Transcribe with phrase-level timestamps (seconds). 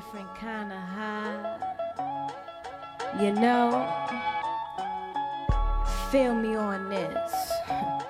[0.00, 1.58] different kind of high.
[3.20, 3.86] You know,
[6.10, 7.32] feel me on this.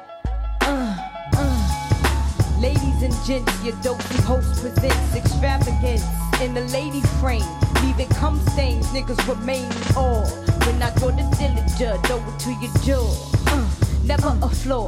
[0.62, 0.94] Uh,
[1.34, 2.60] uh.
[2.60, 6.04] Ladies and gents, your dopey host presents extravagance
[6.40, 7.42] in the lady frame.
[7.82, 10.24] Leave it come stains, niggas remain all.
[10.66, 13.10] When I go to Dillinger, over to your jaw.
[13.48, 13.68] Uh,
[14.04, 14.86] never a flaw.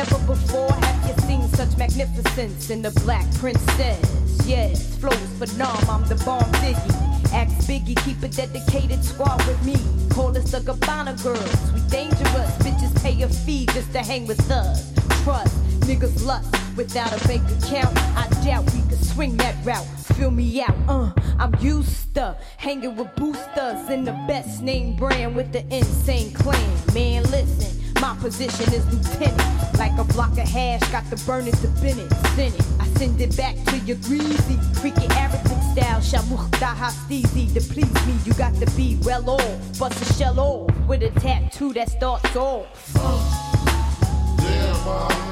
[0.00, 4.46] Never before have you seen such magnificence in the black princess.
[4.46, 7.32] Yes, flows phenom, I'm the bomb diggy.
[7.34, 9.76] Ask Biggie, keep a dedicated squad with me.
[10.08, 11.72] Call us the Gabbana girls.
[11.74, 14.90] We dangerous, bitches pay a fee just to hang with us.
[15.22, 17.94] Trust, niggas lust without a bank account.
[18.16, 19.84] I doubt we could swing that route.
[20.16, 25.36] Fill me out, uh, I'm used to hanging with boosters in the best name brand
[25.36, 26.78] with the insane clan.
[26.94, 27.79] Man, listen.
[28.00, 29.78] My position is lieutenant.
[29.78, 32.10] Like a block of hash, got the burner to Bennett.
[32.34, 32.62] Send it.
[32.80, 34.56] I send it back to your greasy.
[34.80, 35.40] Freaky Arabic
[35.72, 36.00] style.
[36.00, 37.52] Shamuch dahastizi.
[37.54, 39.78] To please me, you got to be well off.
[39.78, 42.66] Bust a shell off with a tattoo that starts off.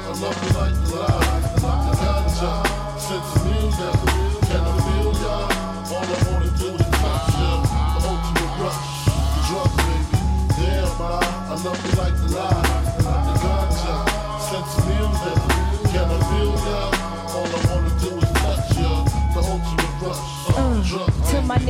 [0.09, 0.73] I love you like.
[1.61, 2.05] I
[2.41, 2.69] got?
[5.91, 6.05] All
[6.57, 6.77] do.
[6.77, 10.19] The ultimate rush, the drug baby.
[10.55, 11.98] Damn, I love you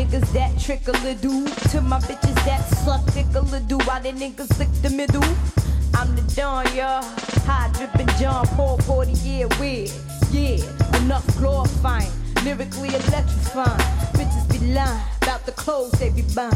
[0.09, 4.11] niggas that trickle a do, to my bitches that suck tickle a do, while the
[4.11, 5.23] niggas lick the middle.
[5.95, 7.03] I'm the Don, y'all.
[7.45, 9.91] High dripping John Paul, 40 year weird.
[10.31, 10.57] Yeah,
[11.01, 12.11] enough glorifying,
[12.43, 13.79] lyrically electrifying.
[14.13, 16.53] Bitches be lying about the clothes they be buying.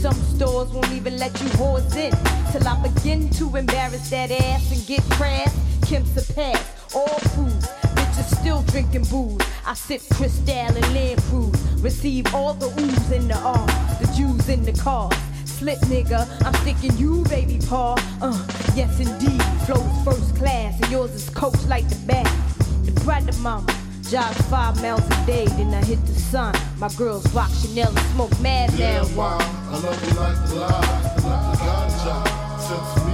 [0.00, 2.12] Some stores won't even let you whores in
[2.52, 5.54] till I begin to embarrass that ass and get crass.
[5.94, 7.83] A pass, all foods.
[8.44, 9.40] Still drinking booze.
[9.64, 11.58] I sip Cristal and Land Cruise.
[11.80, 13.66] Receive all the oohs in the R,
[14.02, 15.10] the Jews in the car.
[15.46, 17.94] Slip nigga, I'm sticking you, baby paw.
[18.20, 18.36] Uh,
[18.74, 19.42] yes indeed.
[19.64, 22.26] Flows first class, and yours is coach like the bag.
[22.84, 23.66] The brother mama.
[24.10, 26.54] Jog five miles a day, then I hit the sun.
[26.78, 29.08] My girls rock Chanel and smoke mad Yeah, now.
[29.16, 32.60] mom, I love you like the lie, like the ganja.
[32.60, 33.13] Since music,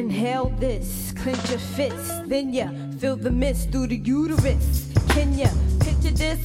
[0.00, 4.90] Inhale this, clench your fist, then ya feel the mist through the uterus.
[5.10, 6.40] Can ya picture this?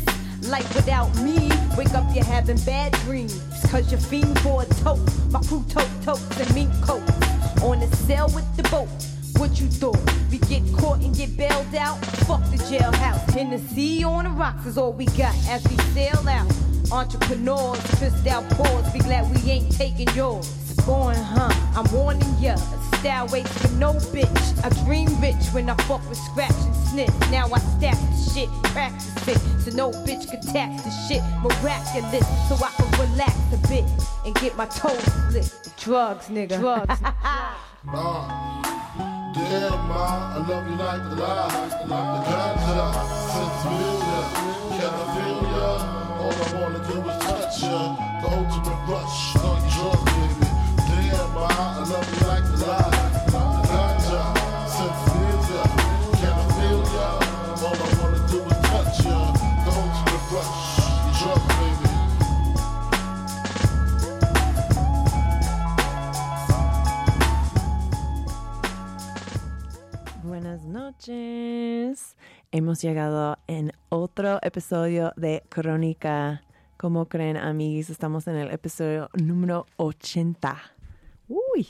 [0.49, 3.39] Life without me, wake up you're having bad dreams.
[3.71, 4.99] Cause you're fiend for a tote.
[5.31, 7.09] My crew tote totes and mink coats.
[7.63, 8.89] On the sail with the boat.
[9.37, 10.03] What you thought?
[10.29, 12.05] We get caught and get bailed out?
[12.27, 13.37] Fuck the jailhouse.
[13.37, 16.51] In the sea on the rocks is all we got as we sail out.
[16.91, 18.91] Entrepreneurs, twist out pause.
[18.91, 20.64] Be glad we ain't taking yours.
[20.85, 21.51] Born, huh?
[21.75, 22.55] I'm warning ya.
[22.99, 24.63] Style waits for no bitch.
[24.63, 27.31] I dream rich when I fuck with scratch and sniff.
[27.31, 29.37] Now I stack the shit, practice it.
[29.61, 31.21] So no bitch can tax the shit.
[31.41, 33.85] Miraculous, so I can relax a bit
[34.25, 35.73] and get my toes split.
[35.77, 36.59] Drugs, nigga.
[36.59, 36.99] Drugs.
[37.87, 38.63] Uh,
[39.35, 42.85] damn, ma, I love you like the lie, like the ganja.
[43.29, 44.27] Since music,
[44.73, 45.69] can I feel ya?
[46.19, 47.95] All I wanna do is touch ya.
[48.21, 50.54] The ultimate rush, on drug, baby.
[70.23, 72.15] Buenas noches.
[72.51, 76.43] Hemos llegado en otro episodio de Crónica.
[76.77, 80.74] Como creen, amigos, estamos en el episodio número 80.
[81.27, 81.67] Uy,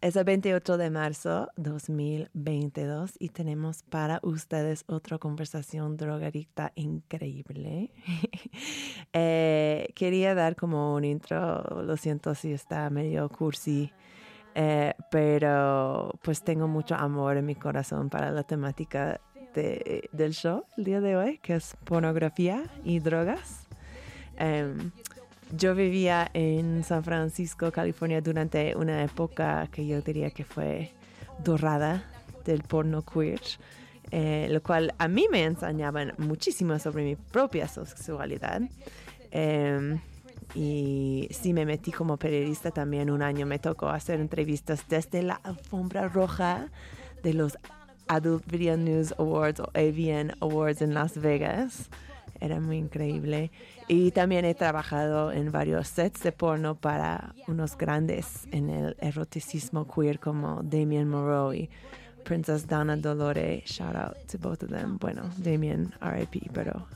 [0.00, 7.90] es el 28 de marzo 2022 y tenemos para ustedes otra conversación drogadicta increíble.
[9.16, 13.92] Eh, quería dar como un intro, lo siento si está medio cursi.
[14.56, 19.20] Eh, pero pues tengo mucho amor en mi corazón para la temática
[19.54, 23.68] de- del show el día de hoy, que es pornografía y drogas.
[24.36, 24.90] Em,
[25.56, 30.92] yo vivía en San Francisco, California, durante una época que yo diría que fue
[31.42, 32.04] dorada
[32.44, 33.40] del porno queer,
[34.10, 38.62] eh, lo cual a mí me enseñaban muchísimo sobre mi propia sexualidad.
[39.30, 40.00] Em,
[40.54, 43.46] y sí me metí como periodista también un año.
[43.46, 46.68] Me tocó hacer entrevistas desde la alfombra roja
[47.22, 47.58] de los
[48.08, 51.88] Adult Video News Awards o AVN Awards en Las Vegas.
[52.40, 53.50] Era muy increíble.
[53.88, 59.86] Y también he trabajado en varios sets de porno para unos grandes en el eroticismo
[59.86, 61.70] queer como Damien Moreau y
[62.24, 63.62] Princess Donna Dolore.
[63.66, 64.98] Shout out to both of them.
[64.98, 66.86] Bueno, Damien RIP, pero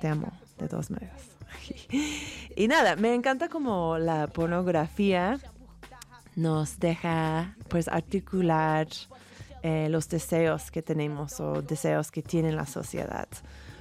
[0.00, 1.22] te amo de todas maneras.
[2.56, 5.38] y nada, me encanta como la pornografía
[6.34, 8.88] nos deja pues articular
[9.62, 13.28] eh, los deseos que tenemos o deseos que tiene la sociedad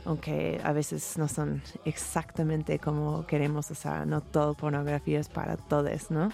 [0.06, 5.58] aunque a veces no son exactamente como queremos, o sea, no todo pornografía es para
[5.58, 6.30] todos, ¿no?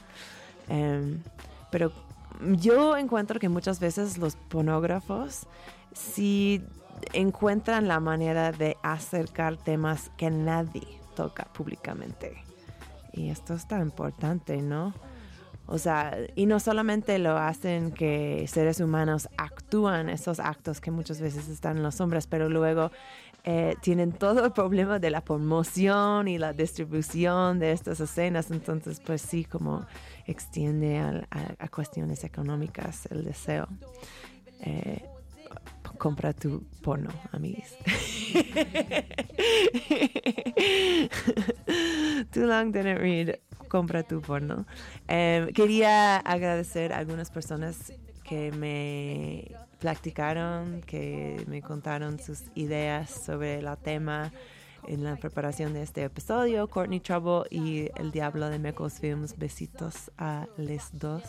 [0.70, 1.22] Em,
[1.72, 1.92] pero
[2.58, 5.48] yo encuentro que muchas veces los pornógrafos
[5.94, 6.64] sí
[7.14, 12.38] encuentran la manera de acercar temas que nadie toca públicamente.
[13.14, 14.94] Y esto es tan importante, ¿no?
[15.66, 21.20] O sea, y no solamente lo hacen que seres humanos actúan esos actos que muchas
[21.20, 22.92] veces están en los hombres, pero luego
[23.50, 28.52] eh, tienen todo el problema de la promoción y la distribución de estas escenas.
[28.52, 29.86] Entonces, pues sí, como
[30.26, 33.70] extiende a, cuestiones económicas el deseo.
[34.60, 35.02] Eh,
[35.98, 37.70] compra tu porno, amigos.
[42.34, 43.40] Too long didn't read
[43.70, 44.66] compra tu porno.
[45.08, 47.94] Em, quería agradecer a algunas personas
[48.26, 54.32] que me platicaron, que me contaron sus ideas sobre el tema
[54.88, 56.68] en la preparación de este episodio.
[56.68, 59.38] Courtney Trouble y El Diablo de Mecos Films.
[59.38, 61.24] Besitos a les dos.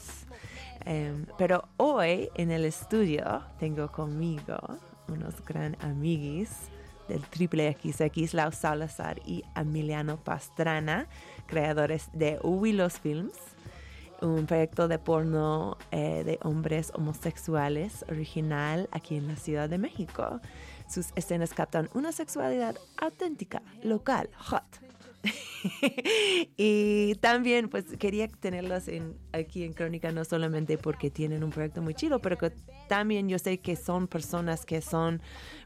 [0.84, 4.56] Em, pero hoy en el estudio tengo conmigo
[5.08, 6.50] unos gran amiguis
[7.08, 11.08] del Triple XX, Lau Salazar y Emiliano Pastrana,
[11.46, 13.38] creadores de Willows Films,
[14.20, 20.40] un proyecto de porno eh, de hombres homosexuales original aquí en la Ciudad de México.
[20.88, 24.64] Sus escenas captan una sexualidad auténtica, local, hot,
[26.56, 31.82] y también pues quería tenerlas en, aquí en Crónica no solamente porque tienen un proyecto
[31.82, 32.38] muy chido, pero
[32.88, 35.20] también yo sé que son personas que son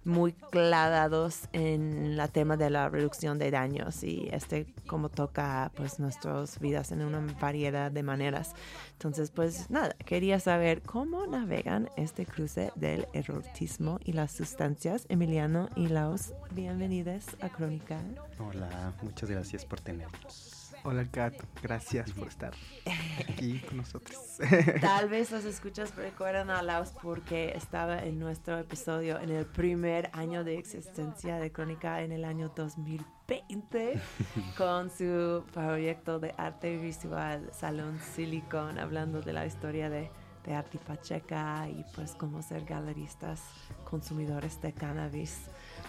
[0.05, 6.01] muy clavados en la tema de la reducción de daños y este como toca pues
[6.01, 8.55] nuestras vidas en una variedad de maneras.
[9.03, 15.07] Entonces pues nada, quería saber cómo navegan este cruce del erotismo y las sustancias.
[15.09, 17.99] Emiliano y Laos, bienvenidos a Crónica.
[18.39, 20.52] Hola, muchas gracias por tenernos.
[20.85, 22.53] Hola Kat, gracias por estar
[23.29, 24.39] aquí con nosotros.
[24.81, 30.11] Tal vez los escuchas recuerdan a Laos porque estaba en nuestro episodio en el primer
[30.13, 34.01] año de existencia de Crónica en el año 2020
[34.59, 40.11] con su proyecto de arte visual Salón Silicon hablando de la historia de,
[40.45, 43.41] de Arti Pacheca y pues cómo ser galeristas
[43.85, 45.43] consumidores de cannabis.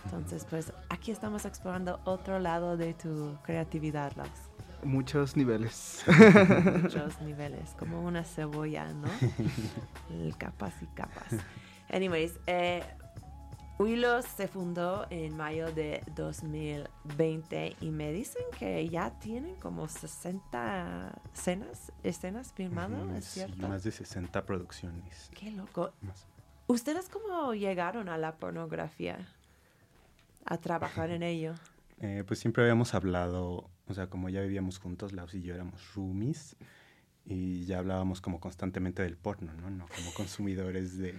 [0.05, 4.52] Entonces pues aquí estamos explorando otro lado de tu creatividad, Laos.
[4.83, 6.03] Muchos niveles.
[6.81, 9.07] Muchos niveles, como una cebolla, ¿no?
[10.37, 11.33] capas y capas.
[11.89, 12.83] Anyways, eh,
[13.79, 21.21] Willows se fundó en mayo de 2020 y me dicen que ya tienen como 60
[21.33, 23.67] escenas, escenas filmadas, ¿es cierto?
[23.67, 25.29] más de 60 producciones.
[25.37, 25.91] Qué loco.
[26.67, 29.27] ¿Ustedes cómo llegaron a la pornografía?
[30.45, 31.53] A trabajar en ello.
[31.99, 35.93] Eh, pues siempre habíamos hablado o sea, como ya vivíamos juntos, Laos y yo éramos
[35.93, 36.55] roomies
[37.25, 39.69] y ya hablábamos como constantemente del porno, ¿no?
[39.69, 39.87] ¿no?
[39.95, 41.15] Como consumidores de,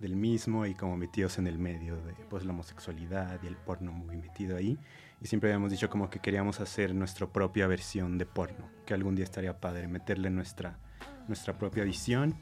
[0.00, 3.92] del mismo y como metidos en el medio de pues, la homosexualidad y el porno
[3.92, 4.78] muy metido ahí.
[5.20, 9.14] Y siempre habíamos dicho como que queríamos hacer nuestra propia versión de porno, que algún
[9.14, 10.78] día estaría padre meterle nuestra,
[11.26, 12.34] nuestra propia visión.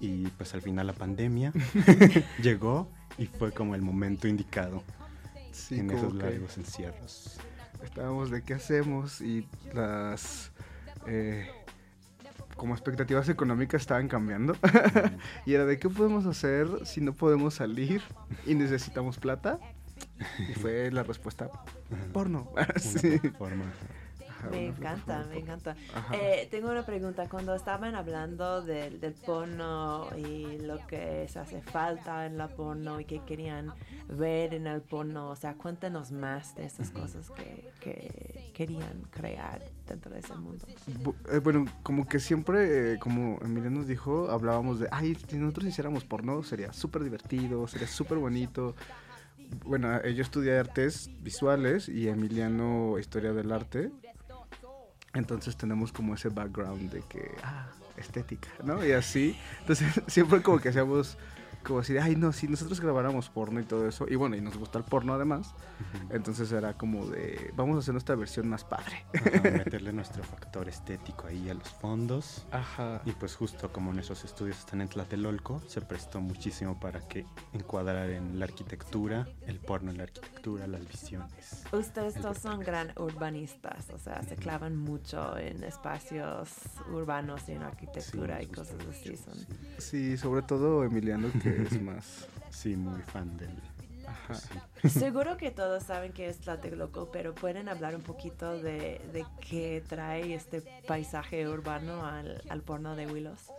[0.00, 1.52] Y pues al final la pandemia
[2.42, 4.82] llegó y fue como el momento indicado
[5.70, 7.38] en esos largos encierros
[7.82, 10.52] estábamos de qué hacemos y las
[11.06, 11.50] eh,
[12.56, 14.56] como expectativas económicas estaban cambiando.
[15.46, 18.02] Y era de qué podemos hacer si no podemos salir
[18.46, 19.58] y necesitamos plata
[20.38, 21.50] y fue la respuesta
[22.12, 22.50] porno.
[22.78, 23.20] Sí.
[24.50, 25.76] Me encanta, me encanta.
[26.12, 27.28] Eh, tengo una pregunta.
[27.28, 33.00] Cuando estaban hablando del, del, porno y lo que se hace falta en la porno
[33.00, 33.72] y que querían
[34.08, 39.62] ver en el porno, o sea, cuéntanos más de esas cosas que, que, querían crear
[39.86, 40.66] dentro de ese mundo.
[41.30, 45.66] Eh, bueno, como que siempre, eh, como Emilia nos dijo, hablábamos de, ay, si nosotros
[45.66, 48.74] hiciéramos porno sería súper divertido, sería súper bonito
[49.64, 53.90] bueno, yo estudié artes visuales y Emiliano historia del arte.
[55.14, 57.66] Entonces tenemos como ese background de que, ah,
[57.96, 58.84] estética, ¿no?
[58.84, 59.36] Y así.
[59.60, 61.18] Entonces siempre como que hacíamos
[61.62, 64.40] como así de, ay, no, si nosotros grabáramos porno y todo eso, y bueno, y
[64.40, 65.54] nos gusta el porno además,
[65.94, 66.14] Ujú.
[66.14, 69.04] entonces era como de, vamos a hacer nuestra versión más padre.
[69.14, 72.46] Ajá, meterle nuestro factor estético ahí a los fondos.
[72.50, 73.02] Ajá.
[73.04, 78.10] Y pues justo como nuestros estudios están en Tlatelolco, se prestó muchísimo para que encuadrar
[78.10, 81.64] en la arquitectura, el porno en la arquitectura, las visiones.
[81.72, 86.48] Ustedes dos son gran urbanistas, o sea, se clavan mucho en espacios
[86.92, 89.10] urbanos y en arquitectura Sí, y cosas así.
[89.10, 89.34] mucho, Son.
[89.34, 89.46] sí.
[89.78, 92.28] Sí, sobre todo Emiliano, que es más...
[92.50, 93.50] Sí, muy fan del...
[94.06, 94.34] Ajá.
[94.80, 94.98] pues sí.
[94.98, 99.82] Seguro que todos saben que es Tlatelolco, pero pueden hablar un poquito de, de qué
[99.88, 103.50] trae este paisaje urbano al, al porno de Willows.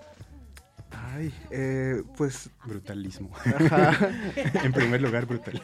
[0.95, 3.31] Ay, eh, pues, Brutalismo.
[3.45, 4.09] ajá.
[4.63, 5.63] en primer lugar, brutalismo.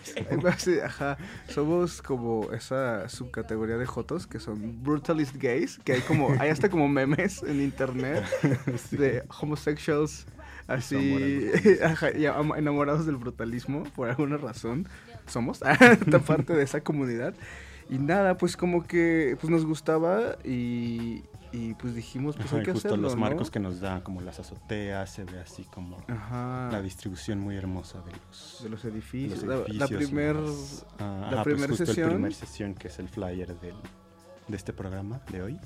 [0.57, 1.17] Sí, ajá.
[1.48, 6.69] Somos como esa subcategoría de jotos que son brutalist gays, que hay como, hay hasta
[6.69, 8.24] como memes en internet
[8.91, 10.25] de homosexuals
[10.69, 11.47] así,
[11.83, 14.88] ajá, enamorados del brutalismo por alguna razón.
[15.27, 15.61] Somos
[15.91, 17.33] esta parte de esa comunidad.
[17.89, 22.61] Y nada, pues como que pues nos gustaba y, y pues dijimos, pues Ajá, hay
[22.61, 23.21] y que justo hacerlo, los ¿no?
[23.21, 26.69] marcos que nos da, como las azoteas, se ve así como Ajá.
[26.71, 29.41] la distribución muy hermosa de los, de los de edificios.
[29.43, 29.89] los La- edificios.
[29.91, 32.09] la primer más- ah, la ajá, primer pues sesión.
[32.09, 33.75] el primer sesión, que es el flyer del,
[34.47, 35.59] de este programa de hoy.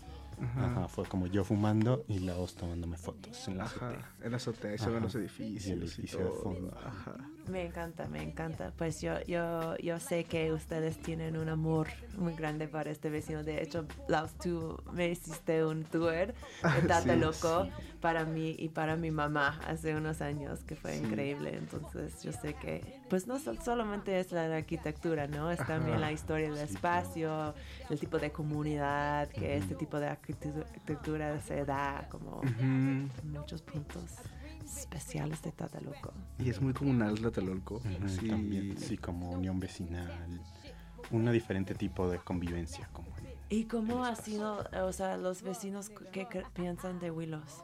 [0.43, 0.65] Ajá.
[0.65, 4.11] Ajá, fue como yo fumando y la voz tomándome fotos en la Ajá, azotea.
[4.23, 5.65] en la azotea, y se ven los y el edificios.
[5.67, 6.77] Y edificio de todo, fondo.
[6.85, 7.15] Ajá.
[7.47, 8.71] Me encanta, me encanta.
[8.77, 13.43] Pues yo, yo, yo sé que ustedes tienen un amor muy grande para este vecino.
[13.43, 16.13] De hecho, Laus, tú me hiciste un tour
[16.73, 17.67] de Tata Sí, Loco
[17.99, 21.03] para mí y para mi mamá hace unos años, que fue Sí.
[21.03, 21.55] increíble.
[21.55, 25.51] Entonces yo sé que, pues no sol- solamente es la arquitectura, ¿no?
[25.51, 27.53] Es también la historia del espacio,
[27.89, 29.63] el tipo de comunidad, que Ujú.
[29.63, 34.03] este tipo de arquitectu- arquitectura se da como en muchos puntos
[34.65, 36.13] especiales de Tata Loco.
[36.39, 37.75] Y es muy comunal Tlatelolco.
[37.75, 38.27] Ujú, sí.
[38.27, 40.41] También, sí, como unión vecinal,
[41.11, 42.87] un diferente tipo de convivencia.
[42.93, 47.61] Como en- ¿Y cómo ha sido, o sea, los vecinos qué piensan de Willows?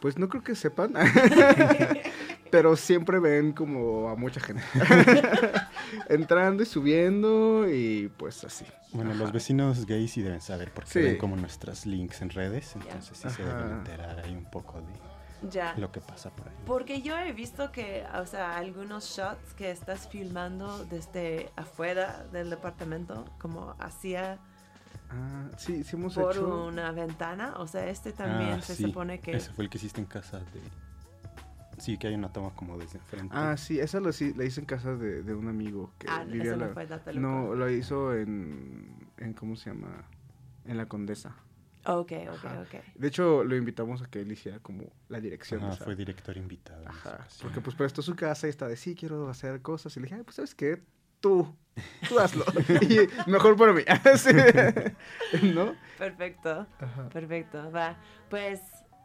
[0.00, 0.94] Pues no creo que sepan,
[2.50, 4.62] pero siempre ven como a mucha gente.
[6.08, 8.64] Entrando y subiendo y pues así.
[8.92, 11.00] Bueno, los vecinos gays sí deben saber porque Sí.
[11.00, 14.92] ven como nuestras links en redes, entonces sí se deben enterar ahí un poco de
[15.50, 15.74] Ya.
[15.78, 16.54] lo que pasa por ahí.
[16.66, 22.50] Porque yo he visto que, o sea, algunos shots que estás filmando desde afuera del
[22.50, 24.38] departamento, como hacia
[25.12, 26.66] Ah, sí, sí hemos por hecho.
[26.66, 27.54] una ventana.
[27.56, 29.32] O sea, este también Ah, se sí, supone que...
[29.32, 30.60] Ese fue el que hiciste en casa de...
[31.78, 33.34] Sí, que hay una toma como desde enfrente.
[33.36, 36.22] Ah, sí, esa lo, hi- la hice en casa de, de un amigo que Ah,
[36.24, 37.10] vivía no la- fue Loco.
[37.14, 40.04] No, lo hizo en, en ¿cómo se llama?
[40.66, 41.34] En la Condesa.
[41.86, 42.60] Ok, ok, Ajá.
[42.62, 42.84] ok.
[42.94, 45.60] De hecho, lo invitamos a que él hiciera como la dirección.
[45.60, 46.86] Sea, fue director invitado.
[46.86, 49.96] Ajá, porque pues prestó su casa y está de sí, quiero hacer cosas.
[49.96, 50.82] Y le dije, "Ay, pues sabes qué,
[51.20, 51.54] tú,
[52.08, 52.44] tú hazlo.
[52.82, 53.82] y mejor para mí.
[54.16, 54.30] Sí.
[55.54, 55.74] ¿No?
[55.98, 56.66] Perfecto.
[56.78, 57.08] Ajá.
[57.08, 57.96] Perfecto, va.
[58.28, 58.60] Pues,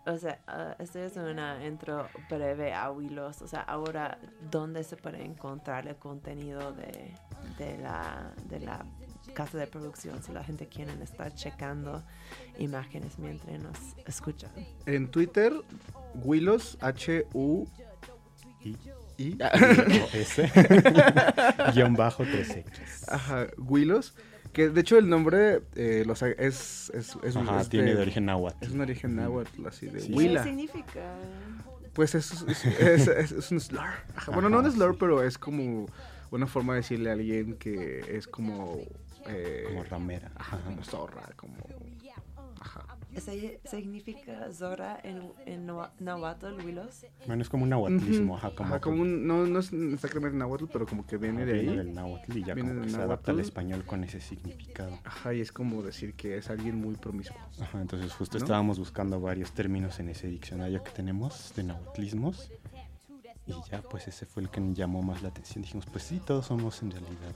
[0.05, 3.41] o sea, ah, esto es una intro breve a Willows.
[3.41, 4.17] O sea, ahora,
[4.51, 7.13] ¿dónde se puede encontrar el contenido de,
[7.57, 8.85] de, la, de la
[9.33, 10.21] casa de producción?
[10.23, 12.03] Si la gente quiere estar checando
[12.59, 14.51] imágenes mientras nos escuchan.
[14.85, 15.53] En Twitter,
[16.15, 17.67] Willos, H-U.
[18.63, 18.77] Y,
[19.17, 19.37] I.
[19.41, 20.51] o S,
[21.73, 22.65] guion bajo 3X.
[23.07, 24.13] Ajá, Willos.
[24.53, 28.25] Que de hecho el nombre eh, los es, es, es, Ajá, es tiene de origen
[28.25, 28.63] náhuatl.
[28.65, 30.13] Es un origen náhuatl, así de Sí.
[30.13, 30.43] Huila.
[30.43, 31.13] ¿Qué significa?
[31.93, 33.81] Pues es, es, es- es- es un slur.
[34.15, 34.97] Ajá, Bueno, no un slur, sí.
[34.99, 35.87] pero es como
[36.31, 38.79] una forma de decirle a alguien que es como.
[39.27, 40.31] Eh, Como ramera.
[40.35, 41.55] Ajá, como zorra, como.
[42.59, 42.85] Ajá.
[43.13, 47.05] ¿Ese ¿Significa Zora en, en Nahua- Nahuatl, Willows?
[47.27, 49.27] Bueno, es como un nahuatlismo, ajá, como, Ajá, como un.
[49.27, 51.65] No, no es exactamente náhuatl, pero como que viene ajá, de ahí.
[51.77, 54.97] del náhuatl y ya Viene como que del se adapta al español con ese significado.
[55.03, 57.37] Ajá, y es como decir que es alguien muy promiscuo.
[57.61, 58.43] Ajá, entonces justo ¿No?
[58.45, 62.51] estábamos buscando varios términos en ese diccionario que tenemos de nahuatlismos
[63.47, 65.61] y ya pues ese fue el que nos llamó más la atención.
[65.61, 67.35] Dijimos, pues sí, todos somos en realidad.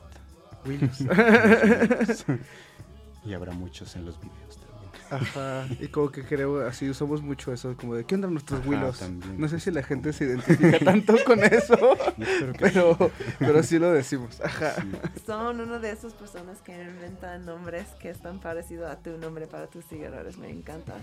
[0.66, 1.00] Willos.
[3.26, 4.69] y habrá muchos en los videos también.
[5.10, 8.70] Ajá, y como que creo, así usamos mucho eso, como de, ¿qué onda nuestros Ajá,
[8.70, 9.04] Willows?
[9.38, 11.76] No sé si la gente se identifica tanto con eso,
[12.18, 14.40] Yo espero que pero, pero sí lo decimos.
[14.42, 14.74] Ajá.
[14.76, 15.22] sí.
[15.26, 19.68] Son una de esas personas que inventan nombres que están parecidos a tu nombre para
[19.68, 20.38] tus seguidores.
[20.38, 20.96] Me encanta.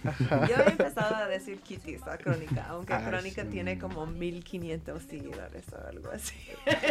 [0.48, 3.48] Yo he empezado a decir Kitties a Crónica, aunque Ah, Crónica sí.
[3.48, 6.34] tiene como 1500 seguidores o algo así.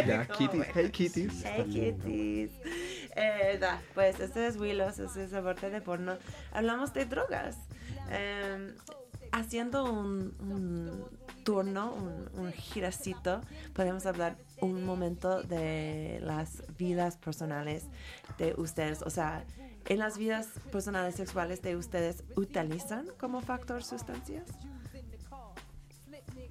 [0.06, 0.72] Ya, Kitty, bueno.
[0.74, 1.32] hey Kitties.
[1.32, 1.44] Sí.
[1.44, 1.64] Hey.
[1.70, 2.50] Kitties.
[3.16, 6.16] Eh, da, pues este es Willows, este es parte de porno.
[6.52, 7.56] Hablamos de drogas.
[8.10, 8.74] Em,
[9.32, 11.04] haciendo un, un
[11.44, 13.40] turno, un, un giracito,
[13.74, 17.84] podemos hablar un momento de las vidas personales
[18.38, 19.02] de ustedes.
[19.02, 19.44] O sea,
[19.86, 24.48] en las vidas personales sexuales de ustedes, ¿utilizan como factor sustancias?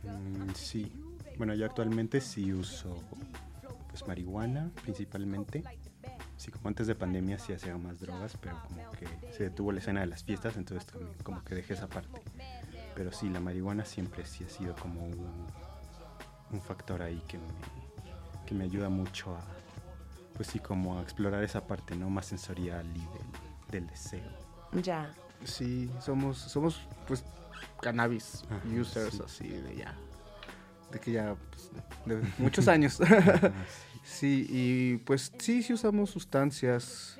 [0.04, 0.92] Mm, sí.
[1.38, 2.98] Bueno, yo actualmente sí uso
[3.90, 5.64] pues marihuana principalmente.
[6.46, 9.80] Sí, como antes de pandemia sí hacía más drogas, pero como que se detuvo la
[9.80, 12.22] escena de las fiestas, entonces también como que dejé esa parte.
[12.94, 15.48] Pero sí, la marihuana siempre sí ha sido como un,
[16.52, 17.46] un factor ahí que me,
[18.46, 19.42] que me ayuda mucho a,
[20.36, 22.12] pues sí, como a explorar esa parte, ¿no?
[22.12, 24.30] Más sensorial y del, del deseo.
[24.84, 25.10] Ya.
[25.44, 27.24] Sí, somos, somos pues
[27.82, 29.22] cannabis Ajá, users sí.
[29.26, 29.96] así de ya.
[30.92, 31.72] De que ya, pues,
[32.06, 33.00] de muchos años.
[33.02, 33.85] Ah, Sí,
[34.50, 37.20] y pues sí, sí usamos sustancias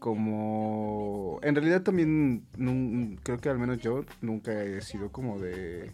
[0.00, 1.38] como...
[1.42, 5.92] En realidad también nun- creo que al menos yo nunca he sido como de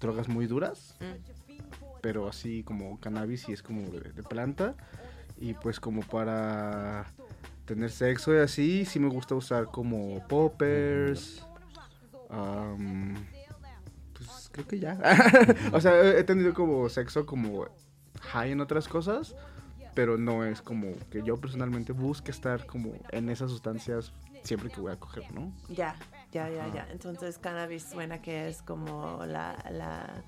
[0.00, 1.60] drogas muy duras, Mm.
[2.00, 4.74] pero así como cannabis y es como de, de planta.
[5.36, 7.06] Y pues como para
[7.64, 11.44] tener sexo y así, sí me gusta usar como poppers.
[12.30, 13.14] am,
[14.14, 14.98] pues creo que ya.
[15.72, 17.66] o sea, he tenido como sexo como
[18.20, 19.34] high en otras cosas,
[19.94, 24.80] pero no es como que yo personalmente busque estar como en esas sustancias siempre que
[24.80, 25.52] voy a coger, ¿no?
[25.68, 25.96] Ya,
[26.32, 26.88] ya, ya, ya.
[26.90, 30.24] Entonces, cannabis suena que es como la, la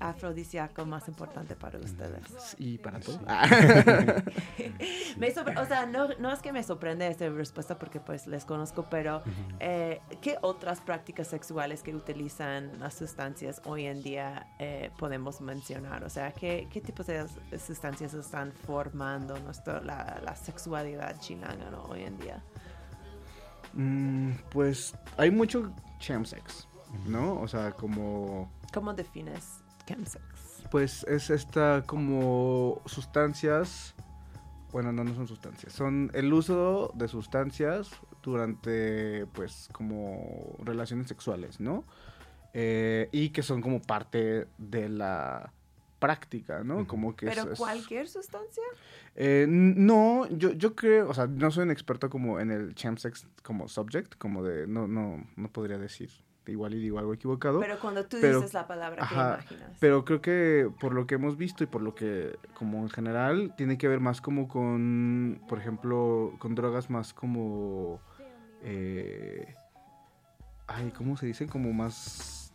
[0.00, 2.22] afrodisíaco más importante para ustedes.
[2.58, 3.18] Y para todo.
[3.18, 3.24] Sí.
[5.18, 8.44] Me sorpre- o sea, no, no es que me sorprende esta respuesta porque pues les
[8.44, 9.22] conozco, pero
[9.60, 16.02] eh, ¿qué otras prácticas sexuales que utilizan las sustancias hoy en día eh, podemos mencionar?
[16.04, 17.26] O sea, ¿qué, qué tipos de
[17.58, 21.84] sustancias están formando nuestro, la, la sexualidad chilanga ¿no?
[21.84, 22.42] hoy en día?
[23.74, 26.68] Mm, pues hay mucho chemsex,
[27.06, 27.40] ¿no?
[27.40, 30.22] O sea, como ¿Cómo defines chemsex?
[30.70, 33.94] pues es esta como sustancias,
[34.72, 37.90] bueno, no, no son sustancias, son el uso de sustancias
[38.22, 41.84] durante pues como relaciones sexuales, ¿no?
[42.54, 45.52] Eh, y que son como parte de la
[45.98, 46.86] práctica, ¿no?
[46.86, 48.62] Como que ¿Pero es- cualquier sustancia?
[49.16, 53.26] Eh, no, yo, yo creo, o sea, no soy un experto como en el chemsex
[53.42, 56.10] como subject, como de, no, no, no podría decir,
[56.52, 57.60] igual y digo algo equivocado.
[57.60, 59.76] Pero cuando tú pero- dices la palabra, ¿qué ajá, imaginas?
[59.80, 63.54] Pero creo que por lo que hemos visto y por lo que, como en general,
[63.56, 68.00] tiene que ver más como con, por ejemplo, con drogas más como,
[68.62, 69.54] eh,
[70.66, 71.46] ay, ¿cómo se dice?
[71.46, 72.52] Como más,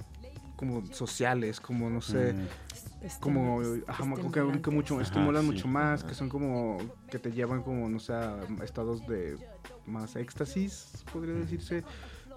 [0.56, 5.52] como sociales, como no sé, Mm, como, ajá, como que, mucho, Ajá, estimulan sí.
[5.52, 6.10] mucho más, Ajá.
[6.10, 6.78] que son como,
[7.10, 9.38] que te llevan como, no sé, a estados de
[9.86, 11.84] más éxtasis, podría decirse.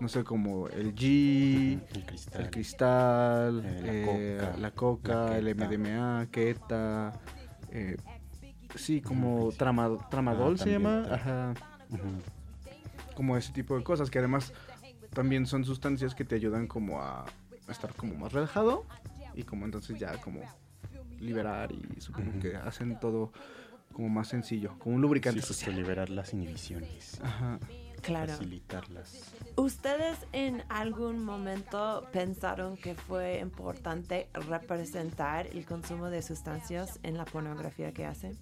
[0.01, 2.41] No sé, como el G, el cristal.
[2.43, 5.55] el cristal, Eh, la eh, coca, la coca, la el.
[5.57, 7.13] MDMA, keta,
[7.71, 7.97] eh,
[8.75, 9.59] sí, como sí.
[9.59, 11.55] trama- tramadol Ah, se también, llama, ajá,
[13.15, 14.53] como ese tipo de cosas que además
[15.13, 17.25] también son sustancias que te ayudan como a
[17.69, 18.85] estar como más relajado
[19.35, 20.41] y como entonces ya como
[21.21, 23.33] liberar y supongo que hacen todo
[23.93, 25.77] como más sencillo, como un lubricante Sí, social.
[25.77, 27.61] liberar las inhibiciones, Ajá.
[28.03, 28.33] Claro.
[28.33, 29.33] facilitarlas.
[29.57, 37.25] ¿Ustedes en algún momento pensaron que fue importante representar el consumo de sustancias en la
[37.25, 38.37] pornografía que hacen?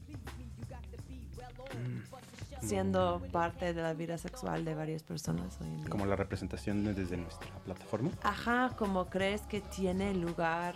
[2.62, 5.90] Siendo parte de la vida sexual de varias personas hoy en día.
[5.90, 8.11] Como la representación desde nuestra plataforma.
[8.23, 10.75] Ajá, como crees que tiene lugar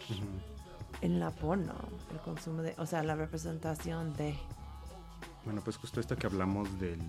[1.01, 1.75] en la porno,
[2.11, 4.35] el consumo de, o sea, la representación de...
[5.45, 7.01] Bueno, pues justo esto que hablamos del,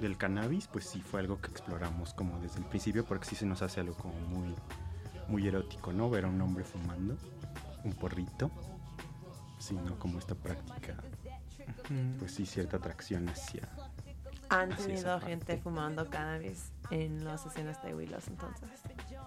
[0.00, 3.46] del cannabis, pues sí fue algo que exploramos como desde el principio, porque sí se
[3.46, 4.54] nos hace algo como muy,
[5.28, 6.08] muy erótico, ¿no?
[6.10, 7.16] Ver a un hombre fumando
[7.84, 8.50] un porrito.
[9.58, 9.98] Sí, ¿no?
[9.98, 10.96] Como esta práctica,
[12.18, 13.68] pues sí, cierta atracción hacia...
[14.50, 18.68] Han es, tenido gente fumando cannabis en las escenas de Willows entonces.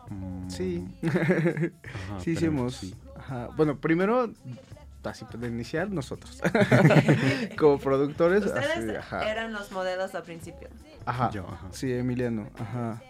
[0.10, 0.88] mm, Sí.
[1.04, 2.76] ajá, sí, sí pero hemos.
[2.76, 2.96] sí.
[3.18, 3.50] Ajá.
[3.56, 4.32] Bueno, primero,
[5.10, 6.42] así de iniciar, nosotros.
[7.58, 9.30] Como productores, Ustedes así, ajá.
[9.32, 10.70] eran los modelos al principio.
[11.06, 11.32] Ajá.
[11.32, 11.68] Yo, ajá.
[11.72, 13.02] Sí, Emiliano, ajá.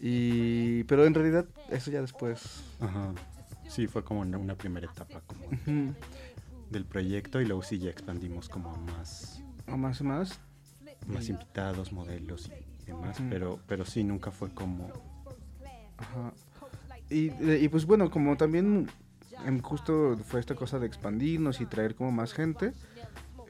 [0.00, 2.62] Y pero en realidad eso ya después.
[2.80, 3.12] Ajá.
[3.68, 5.46] Sí, fue como una, una primera etapa como
[6.70, 9.40] del proyecto y luego sí ya expandimos como a más,
[9.70, 10.40] O más y más.
[11.06, 12.50] más invitados, modelos
[12.82, 14.90] y demás, pero, pero sí, nunca fue como...
[15.98, 16.32] Ajá.
[17.10, 18.90] Y, eh, y pues bueno, como también
[19.62, 22.72] justo fue esta cosa de expandirnos y traer como más gente,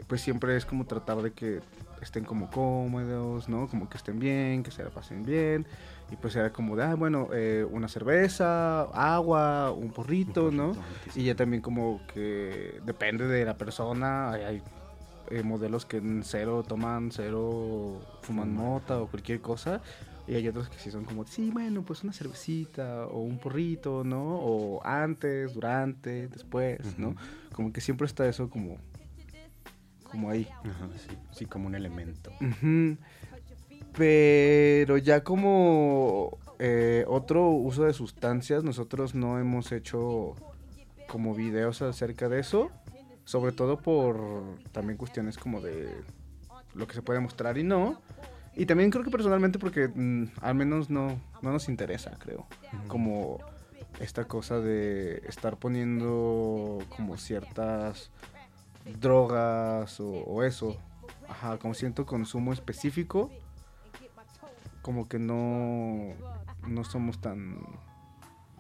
[0.07, 1.61] pues siempre es como tratar de que
[2.03, 3.69] estén como cómodos, ¿no?
[3.69, 5.67] Como que estén bien, que se la pasen bien.
[6.11, 10.73] Y pues era como de, ah, bueno, eh, una cerveza, agua, un porrito, ¿no?
[11.15, 14.63] Y ya también como que depende de la persona, hay, hay,
[15.31, 18.53] eh, modelos que en cero toman, cero Fuman.
[18.53, 19.81] mota o cualquier cosa.
[20.27, 24.05] Y hay otros que sí son como, sí, bueno, pues una cervecita o un porrito,
[24.05, 24.37] ¿no?
[24.37, 27.17] O antes, durante, después, ¿no?
[27.53, 28.77] Como que siempre está eso como,
[30.05, 30.47] como ahí.
[30.65, 32.31] Ajá, sí, sí, como un elemento.
[33.95, 40.37] Pero ya como eh, otro uso de sustancias, nosotros no hemos hecho
[41.09, 42.71] como videos acerca de eso,
[43.25, 45.91] sobre todo por también cuestiones como de
[46.75, 48.01] lo que se puede mostrar y no.
[48.55, 52.47] Y también creo que personalmente porque mm, al menos no, no nos interesa, creo.
[52.87, 53.39] Como
[54.01, 58.11] esta cosa de estar poniendo como ciertas
[59.01, 60.77] drogas o, o eso.
[61.29, 63.31] Ajá, como siento consumo específico.
[64.83, 66.15] Como que no,
[66.67, 67.59] no somos tan...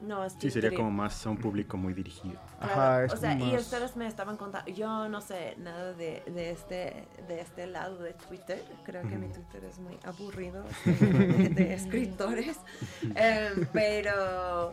[0.02, 2.38] No, es Sí, sería como más a un público muy dirigido.
[2.58, 5.54] Claro, Ajá, es o sea, como y más- ustedes me estaban contando, yo no sé
[5.58, 9.28] nada de, de este de este lado de Twitter, creo que mi.
[9.28, 12.58] Twitter es muy aburrido de, de escritores,
[13.14, 14.72] Em, pero,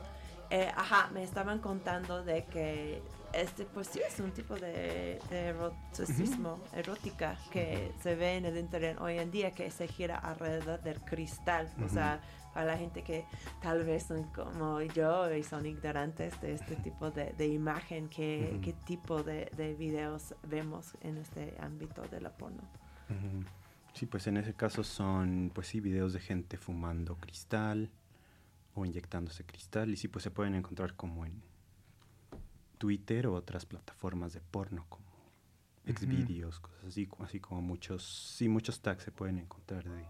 [0.50, 3.02] eh, ajá, me estaban contando de que
[3.34, 8.58] este, pues sí, es un tipo de, de eroticismo, erótica que se ve en el
[8.58, 12.20] internet hoy en día, que se gira alrededor del cristal, o sea,
[12.54, 13.26] para la gente que
[13.62, 18.76] tal vez son como yo y son ignorantes de este tipo de, de imagen, ¿qué,
[18.86, 22.64] tipo de, de videos vemos en este ámbito de la porno?
[23.94, 27.90] Sí, pues en ese caso son, pues sí, videos de gente fumando cristal
[28.76, 29.90] o inyectándose cristal.
[29.90, 31.42] Y sí, pues se pueden encontrar como en
[32.78, 35.10] Twitter o otras plataformas de porno como
[35.86, 40.06] Xvideos, cosas así, así como muchos, sí, muchos tags se pueden encontrar de...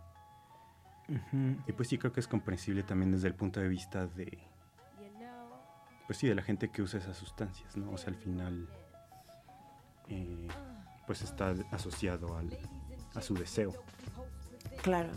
[1.67, 4.37] Y pues sí, creo que es comprensible también desde el punto de vista de,
[6.05, 7.91] pues sí, de la gente que usa esas sustancias, ¿no?
[7.91, 8.67] O sea, al final,
[10.07, 10.47] eh,
[11.07, 12.49] pues está asociado al,
[13.15, 13.73] a su deseo.
[14.83, 15.11] Claro,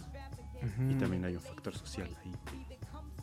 [0.88, 2.33] Y también hay un factor social ahí.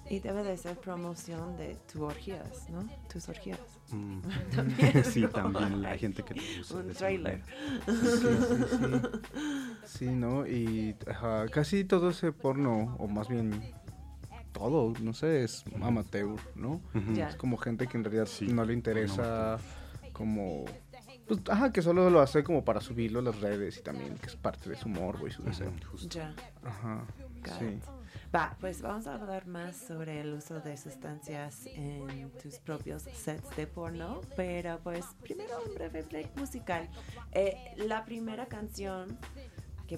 [0.10, 2.88] Y debe de ser promoción de tus orgías, ¿no?
[3.12, 3.60] Tus orgías.
[3.92, 4.20] Mm.
[4.56, 5.30] También, sí, ¿no?
[5.30, 6.78] también la gente que lo usa.
[6.78, 7.42] un de esa trailer.
[7.88, 9.10] manera.
[9.86, 10.46] Sí, ¿no?
[10.48, 13.74] Y ajá, casi todo ese porno, o más bien
[14.52, 16.82] todo, no sé, es amateur, ¿no?
[17.18, 19.58] Es como gente que en realidad Sí, no le interesa
[20.14, 20.66] como...
[21.28, 24.28] Pues, ajá, que solo lo hace como para subirlo a las redes y también que
[24.28, 25.72] es parte de su morbo y su deseo.
[26.10, 26.34] Ya.
[26.64, 27.06] Ajá,
[27.44, 27.80] Got sí.
[28.34, 33.56] Va, pues vamos a hablar más sobre el uso de sustancias en tus propios sets
[33.56, 36.88] de porno, pero pues primero un breve break musical.
[37.32, 39.18] Eh, la primera canción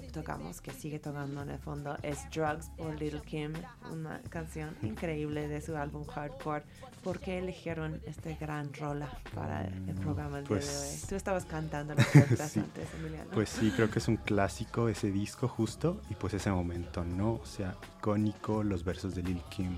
[0.08, 3.52] tocamos, que sigue tocando en el fondo, es Drugs por Little Kim,
[3.90, 6.64] una canción increíble de su álbum Hardcore.
[7.04, 11.08] ¿Por qué eligieron este gran rola para el programa el día de Pues- hoy?
[11.10, 11.94] Tú estabas cantando
[12.38, 12.60] las Sí.
[12.60, 13.30] antes, Emiliano.
[13.32, 17.34] Pues sí, creo que es un clásico ese disco justo y pues ese momento, ¿no?
[17.34, 19.74] O sea, icónico, los versos de Lil Kim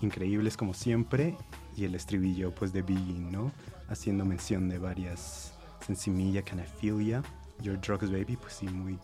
[0.00, 1.36] increíbles como siempre
[1.76, 3.50] y el estribillo pues de Biggie, ¿no?
[3.88, 7.22] Haciendo mención de varias Sensimilla, Can I Feel Ya,
[7.62, 8.98] Your Drugs Baby, pues sí, muy,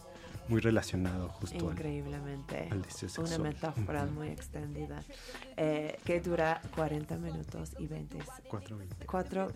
[0.51, 2.69] muy relacionado justo al, Increíblemente.
[2.71, 4.13] al deseo Una metáfora Ujú.
[4.15, 5.03] muy extendida.
[5.57, 8.19] eh, que dura 40 minutos y 20.
[8.49, 9.07] 420.
[9.07, 9.49] 4.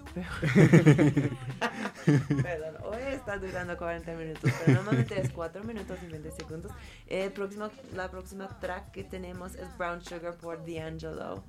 [2.42, 6.72] Perdón, hoy está durando 40 minutos, pero normalmente es 4 minutos y 20 segundos.
[7.06, 11.42] El próximo, la próxima track que tenemos es Brown Sugar por D'Angelo.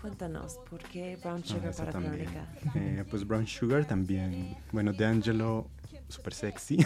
[0.00, 1.98] Cuéntanos, ¿por qué Brown Ah, Sugar esa para.
[2.00, 2.46] Crónica?
[2.74, 5.68] Eh, pues Brown Sugar también, bueno, D'Angelo,
[6.08, 6.76] súper sexy.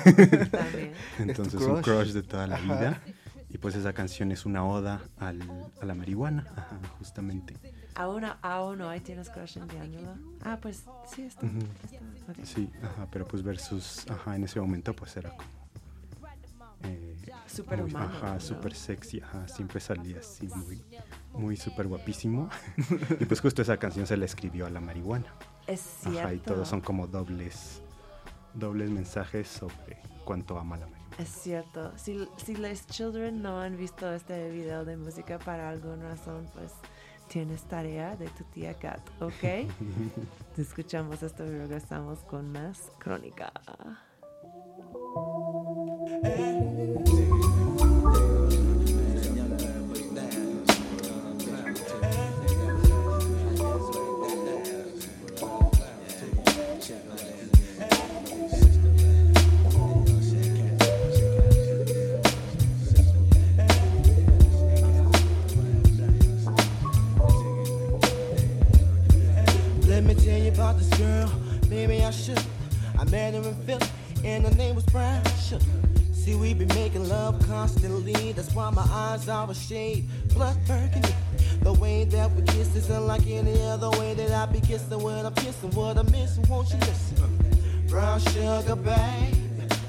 [0.51, 0.93] También.
[1.19, 1.69] Entonces crush?
[1.77, 2.75] un crush de toda la Ajá.
[2.75, 3.03] vida.
[3.53, 5.41] Y pues esa canción es una oda al,
[5.81, 7.57] a la marihuana, ajá, justamente.
[7.97, 10.15] ¿Aún, aún hoy tienes crush en D'Angelo?
[10.45, 11.47] Ah, pues sí, está.
[11.47, 12.45] Está, ok.
[12.45, 15.49] Sí, ajá, pero pues versus, ajá, en ese momento pues era como...
[16.85, 17.17] eh,
[17.69, 18.41] muy- humano, Ajá, ¿no?
[18.41, 20.81] súper sexy, ajá, siempre salía así muy,
[21.35, 22.49] muy súper guapísimo.
[23.21, 25.27] y pues justo esa canción se la escribió a la marihuana.
[25.67, 26.21] Es cierto.
[26.21, 27.83] Ajá, y todos son como dobles,
[28.55, 31.15] dobles mensajes sobre cuánto ama la marihuana.
[31.19, 31.93] Es cierto.
[31.97, 36.73] Si, si los children no han visto este video de música para alguna razón, pues
[37.29, 39.33] tienes tarea de tu tía Kat, ¿ok?
[40.57, 43.53] Te escuchamos esto y regresamos con más crónica.
[70.71, 71.33] About this girl.
[71.69, 72.41] Maybe I should.
[72.99, 73.87] I met her in Philly,
[74.25, 74.85] and her name was
[75.49, 75.65] Sugar.
[76.13, 78.33] See, we be making love constantly.
[78.33, 81.15] That's why my eyes are a shade blood burgundy.
[81.63, 85.27] The way that we kiss is unlike any other way that I be kissing when
[85.27, 85.71] I'm kissing.
[85.71, 87.87] What I'm missing, won't you listen?
[87.89, 89.35] Brown sugar, babe.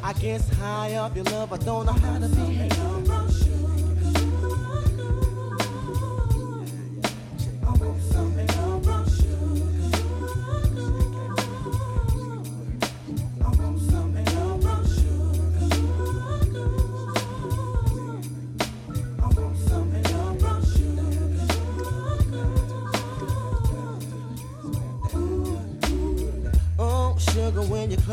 [0.03, 3.20] I guess high up your love, I don't know how to behave.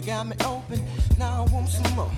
[0.00, 0.84] Sugar got me open.
[1.18, 2.10] Now I want some more.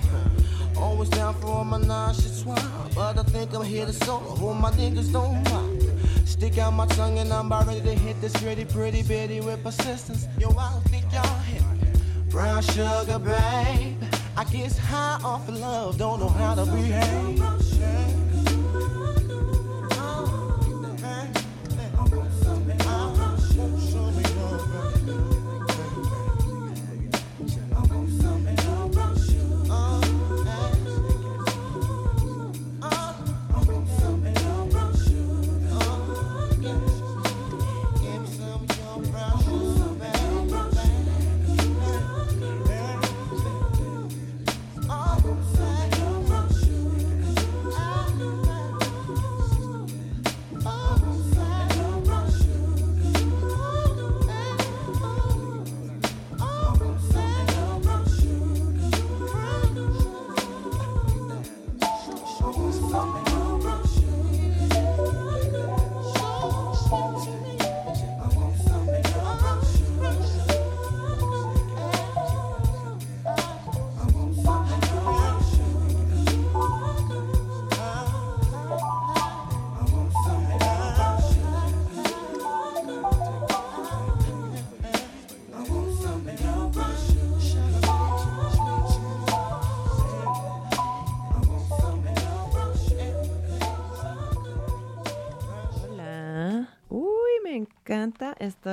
[0.77, 2.57] Always down for all my nauseous swine,
[2.95, 4.35] but I think I'm here to solo.
[4.35, 5.83] Who my niggas don't mind.
[6.27, 9.63] Stick out my tongue and I'm about ready to hit this pretty, pretty bitty with
[9.63, 10.27] persistence.
[10.39, 11.63] Yo, I don't think y'all hit.
[12.29, 13.97] Brown sugar, babe.
[14.37, 17.60] I guess high off of love, don't know how to behave.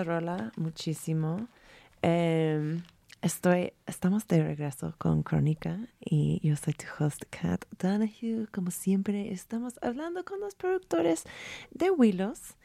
[0.05, 1.49] Rola muchísimo.
[2.03, 2.83] Em,
[3.23, 8.47] estoy, estamos de regreso con Crónica y yo soy tu host, Kat Donahue.
[8.53, 11.25] Como siempre, estamos hablando con los productores
[11.71, 12.57] de Willows,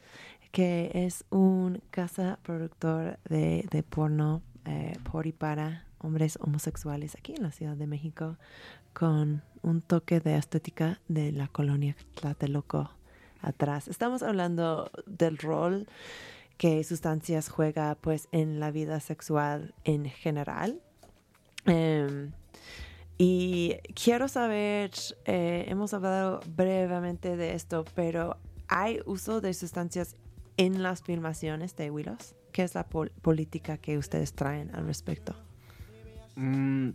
[0.51, 7.33] que es un casa productor de, de porno eh, por y para hombres homosexuales aquí
[7.35, 8.37] en la Ciudad de México,
[8.93, 12.91] con un toque de estética de la colonia Tlatelolco
[13.41, 13.87] atrás.
[13.87, 15.87] Estamos hablando del rol
[16.57, 20.81] que sustancias juega pues en la vida sexual en general.
[21.65, 22.31] Em,
[23.17, 24.91] y quiero saber,
[25.25, 28.37] eh, hemos hablado brevemente de esto, pero
[28.67, 30.15] ¿hay uso de sustancias
[30.57, 32.35] en las filmaciones de Willows?
[32.51, 35.35] ¿Qué es la pol- política que ustedes traen al respecto?
[36.35, 36.89] Mm,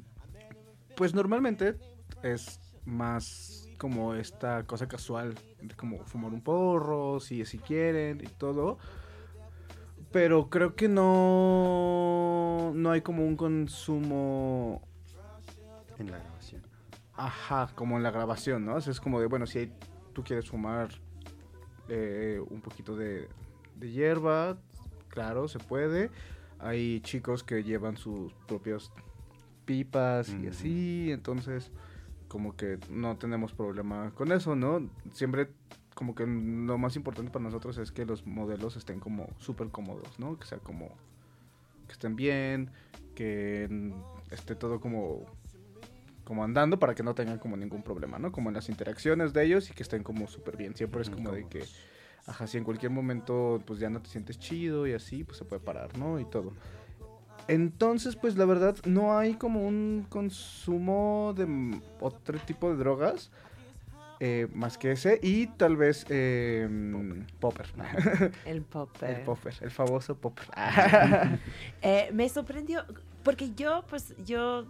[0.94, 1.76] pues normalmente
[2.22, 5.34] es más como esta cosa casual,
[5.76, 8.78] como fumar un porro, si, si quieren y todo.
[10.12, 14.82] Pero creo que no, no hay como un consumo,
[15.98, 16.62] en la grabación.
[17.16, 18.76] ajá, como en la grabación, ¿no?
[18.76, 19.72] O sea, es como de, bueno, si hay-
[20.12, 20.88] tú quieres fumar
[21.88, 23.28] eh, un poquito de,
[23.76, 24.58] de hierba,
[25.08, 26.10] claro, se puede.
[26.58, 28.92] Hay chicos que llevan sus propios
[29.64, 31.70] pipas y así, entonces
[32.28, 34.88] como que no tenemos problema con eso, ¿no?
[35.12, 35.48] Siempre
[35.98, 40.20] como que lo más importante para nosotros es que los modelos estén como súper cómodos,
[40.20, 40.38] ¿no?
[40.38, 40.90] Que sea como
[41.88, 42.70] que estén bien,
[43.16, 43.92] que
[44.30, 45.26] esté todo como
[46.22, 48.30] como andando para que no tengan como ningún problema, ¿no?
[48.30, 50.76] Como en las interacciones de ellos y que estén como súper bien.
[50.76, 51.64] Siempre es como de que,
[52.26, 55.44] ajá, si en cualquier momento pues ya no te sientes chido y así, pues se
[55.44, 56.20] puede parar, ¿no?
[56.20, 56.52] Y todo.
[57.48, 63.32] Entonces, pues la verdad, no hay como un consumo de otro tipo de drogas.
[64.20, 67.66] Eh, más que ese y tal vez eh, mm, popper,
[68.44, 69.10] El popper.
[69.10, 70.46] el popper, el famoso popper.
[71.82, 72.84] Eh, me sorprendió
[73.22, 74.66] porque yo, pues, yo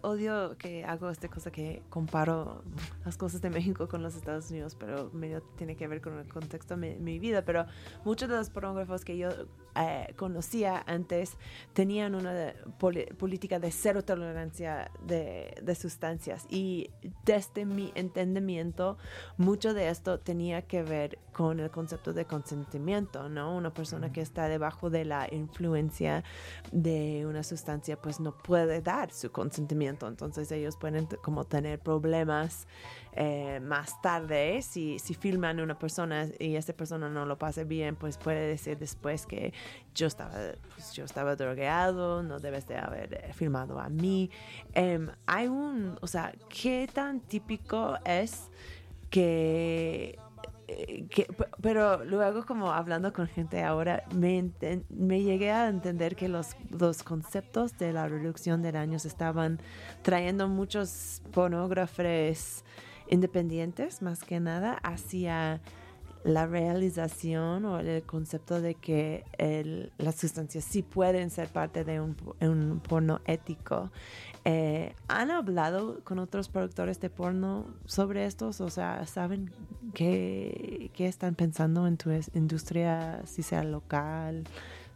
[0.00, 2.62] odio que hago esta cosa que comparo
[3.04, 6.26] las cosas de México con los Estados Unidos, pero medio tiene que ver con el
[6.28, 7.44] contexto de mi, mi vida.
[7.44, 7.66] Pero
[8.04, 9.28] muchos de los pornógrafos que yo
[9.76, 11.36] eh, conocía antes
[11.72, 16.46] tenían una de- poli- política de cero tolerancia de, de sustancias.
[16.48, 16.90] Y
[17.24, 18.98] desde mi entendimiento
[19.36, 23.56] mucho de esto tenía que ver con el concepto de consentimiento, ¿no?
[23.56, 26.22] Una persona que está debajo de la influencia
[26.70, 32.68] de una sustancia pues no puede dar su consentimiento, entonces ellos pueden como tener problemas
[33.16, 37.94] eh, más tarde si, si filman una persona y esta persona no lo pasa bien,
[37.96, 39.52] pues puede decir después que
[39.94, 40.32] yo estaba,
[40.74, 44.30] pues, yo estaba drogado, no debes de haber eh, filmado a mí.
[44.72, 48.50] Em, hay un, o sea, ¿qué tan típico es
[49.10, 50.18] que
[50.66, 51.26] eh, que-
[51.60, 57.76] pero luego como hablando con gente ahora me llegué a entender que los, los conceptos
[57.76, 59.60] de la reducción de daños estaban
[60.02, 62.64] trayendo muchos pornógrafos
[63.08, 65.60] independientes más que nada hacia
[66.24, 72.00] la realización o el concepto de que el- las sustancias sí pueden ser parte de
[72.00, 73.90] un, po- un porno ético.
[74.46, 78.62] Eh, ¿Han hablado con otros productores de porno sobre estos?
[78.62, 79.52] O sea, ¿saben
[79.92, 84.44] qué, qué están pensando en tu industria, si sea local,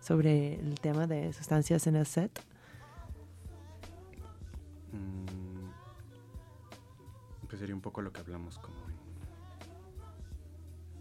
[0.01, 2.41] sobre el tema de sustancias en el set?
[4.93, 5.28] Mm,
[7.49, 8.99] pues sería un poco lo que hablamos como en...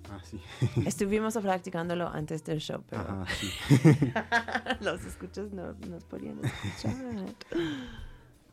[0.10, 0.42] Ah, sí.
[0.86, 3.52] Estuvimos practicándolo antes del show, pero Ajá, sí.
[4.82, 6.96] los escuchas no nos podían escuchar.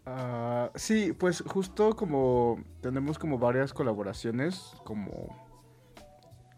[0.06, 5.44] Ah, sí, pues justo como tenemos como varias colaboraciones como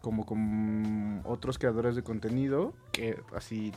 [0.01, 3.71] como con otros creadores de contenido que así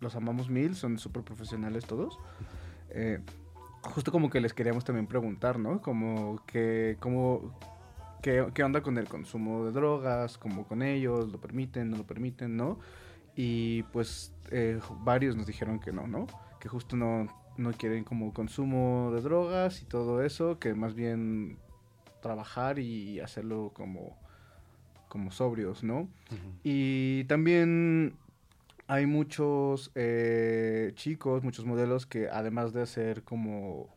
[0.00, 2.18] los amamos mil, son súper profesionales todos.
[2.90, 3.20] Eh,
[3.82, 5.80] justo como que les queríamos también preguntar, ¿no?
[5.80, 7.52] Como que, como,
[8.22, 12.06] qué, qué onda con el consumo de drogas, como con ellos, lo permiten, no lo
[12.06, 12.78] permiten, ¿no?
[13.36, 16.26] Y pues eh, varios nos dijeron que no, ¿no?
[16.60, 21.58] Que justo no, no quieren como consumo de drogas y todo eso, que más bien
[22.20, 24.16] trabajar y hacerlo como,
[25.08, 26.08] como sobrios, ¿no?
[26.62, 28.16] Y también
[28.88, 33.94] hay muchos eh, chicos, muchos modelos que además de hacer como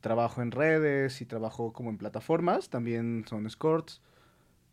[0.00, 4.00] trabajo en redes y trabajo como en plataformas, también son escorts.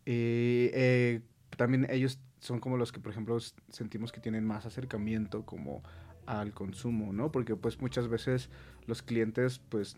[0.06, 1.22] Y eh,
[1.56, 3.38] también ellos son como los que, por ejemplo,
[3.70, 5.82] sentimos que tienen más acercamiento como
[6.26, 7.32] al consumo, ¿no?
[7.32, 8.50] Porque pues muchas veces
[8.86, 9.96] los clientes pues,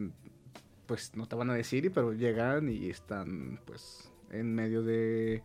[0.87, 5.43] pues no te van a decir, pero llegan y están pues en medio de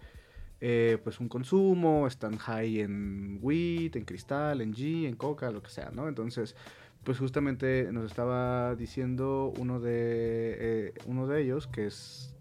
[0.60, 5.62] eh, pues un consumo, están high en weed, en cristal, en G, en coca, lo
[5.62, 6.08] que sea, ¿no?
[6.08, 6.56] Entonces,
[7.04, 12.36] pues justamente nos estaba diciendo uno de, eh, uno de ellos, que es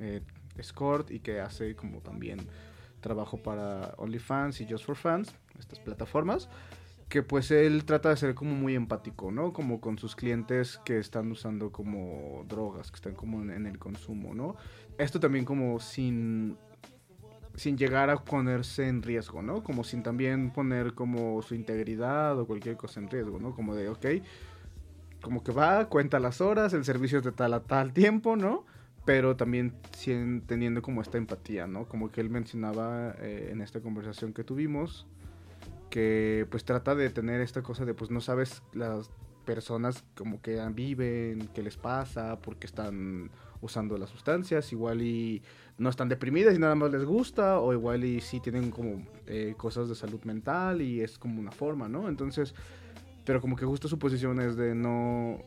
[0.00, 0.22] eh,
[1.08, 2.40] y que hace como también
[3.00, 6.48] trabajo para OnlyFans y Just for Fans, estas plataformas,
[7.08, 9.52] que pues él trata de ser como muy empático, ¿no?
[9.52, 14.34] Como con sus clientes que están usando como drogas, que están como en el consumo,
[14.34, 14.56] ¿no?
[14.98, 16.56] Esto también como sin
[17.54, 19.62] sin llegar a ponerse en riesgo, ¿no?
[19.62, 23.54] Como sin también poner como su integridad o cualquier cosa en riesgo, ¿no?
[23.54, 24.06] Como de, ok,
[25.20, 28.64] como que va, cuenta las horas, el servicio es de tal a tal tiempo, ¿no?
[29.04, 29.74] Pero también
[30.46, 31.86] teniendo como esta empatía, ¿no?
[31.86, 35.06] Como que él mencionaba eh, en esta conversación que tuvimos,
[35.90, 39.10] que pues trata de tener esta cosa de pues no sabes las
[39.42, 43.30] personas como que viven, qué les pasa, porque están
[43.60, 45.42] usando las sustancias, igual y
[45.78, 49.54] no están deprimidas y nada más les gusta, o igual y sí tienen como eh,
[49.56, 52.08] cosas de salud mental y es como una forma, ¿no?
[52.08, 52.54] Entonces,
[53.24, 55.38] pero como que justo su posición es de no,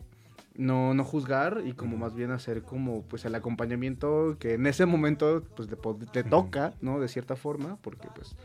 [0.56, 4.86] no, no juzgar y como más bien hacer como pues el acompañamiento que en ese
[4.86, 7.00] momento pues pod- le toca, ¿no?
[7.02, 8.36] De cierta forma, porque pues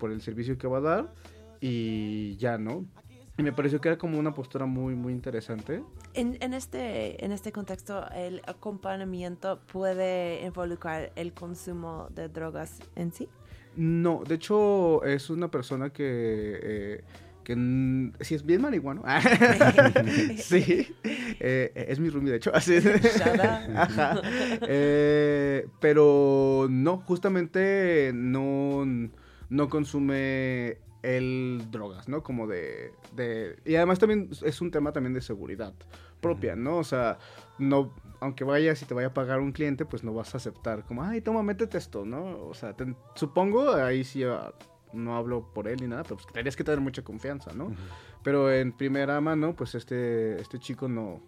[0.00, 1.14] por el servicio que va a dar
[1.60, 2.84] y ya, ¿no?
[3.38, 5.82] Y me pareció que era como una postura muy, muy interesante.
[6.14, 13.12] En, en este, en este contexto, el acompañamiento puede involucrar el consumo de drogas en
[13.12, 13.28] sí.
[13.76, 17.04] No, de hecho es una persona que, eh,
[17.44, 17.54] que
[18.20, 19.02] sí es bien marihuano.
[20.36, 20.94] sí,
[21.40, 22.50] eh, es mi roomie de hecho.
[22.54, 22.76] Así.
[23.76, 24.20] Ajá.
[24.62, 28.84] Eh, pero no, justamente no,
[29.48, 32.22] no consume el drogas, ¿no?
[32.22, 33.56] Como de, de...
[33.64, 35.72] Y además también es un tema también de seguridad
[36.20, 36.76] propia, ¿no?
[36.78, 37.18] O sea,
[37.58, 37.94] no...
[38.22, 41.02] Aunque vayas y te vaya a pagar un cliente, pues no vas a aceptar como,
[41.02, 42.42] ay, toma, métete esto, ¿no?
[42.48, 44.22] O sea, te- supongo, ahí sí
[44.92, 47.72] no hablo por él ni nada, pero pues tendrías que tener mucha confianza, ¿no?
[48.22, 51.22] Pero en primera mano, pues este, este chico no,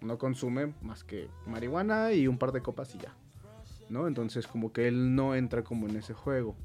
[0.00, 3.14] no consume más que marihuana y un par de copas y ya,
[3.90, 4.06] ¿no?
[4.08, 6.56] Entonces como que él no entra como en ese juego.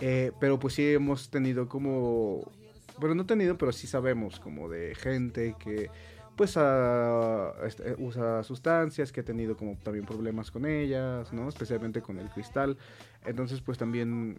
[0.00, 2.50] Eh, pero pues sí hemos tenido como,
[2.98, 5.90] bueno, no tenido, pero sí sabemos como de gente que
[6.36, 11.48] pues ah, este, usa sustancias, que ha tenido como también problemas con ellas, ¿no?
[11.48, 12.76] Especialmente con el cristal.
[13.24, 14.38] Entonces pues también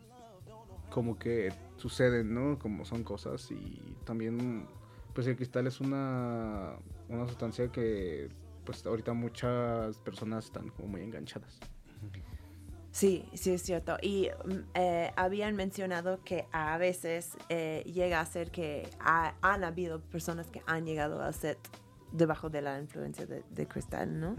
[0.90, 2.60] como que suceden, ¿no?
[2.60, 4.68] Como son cosas y también
[5.14, 6.74] pues el cristal es una,
[7.08, 8.30] una sustancia que
[8.66, 11.60] pues ahorita muchas personas están como muy enganchadas.
[12.96, 13.98] Sí, sí es cierto.
[14.02, 19.66] Y mm, eh, habían mencionado que a veces eh, llega a ser que ha- han
[19.66, 21.58] habido personas que han llegado al set
[22.14, 24.38] debajo de la influencia de, de cristal, ¿no?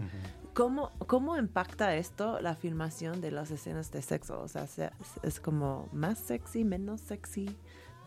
[0.55, 4.41] ¿Cómo, ¿Cómo impacta esto la filmación de las escenas de sexo?
[4.41, 4.89] O sea, se-
[5.21, 7.55] es como más sexy, menos sexy,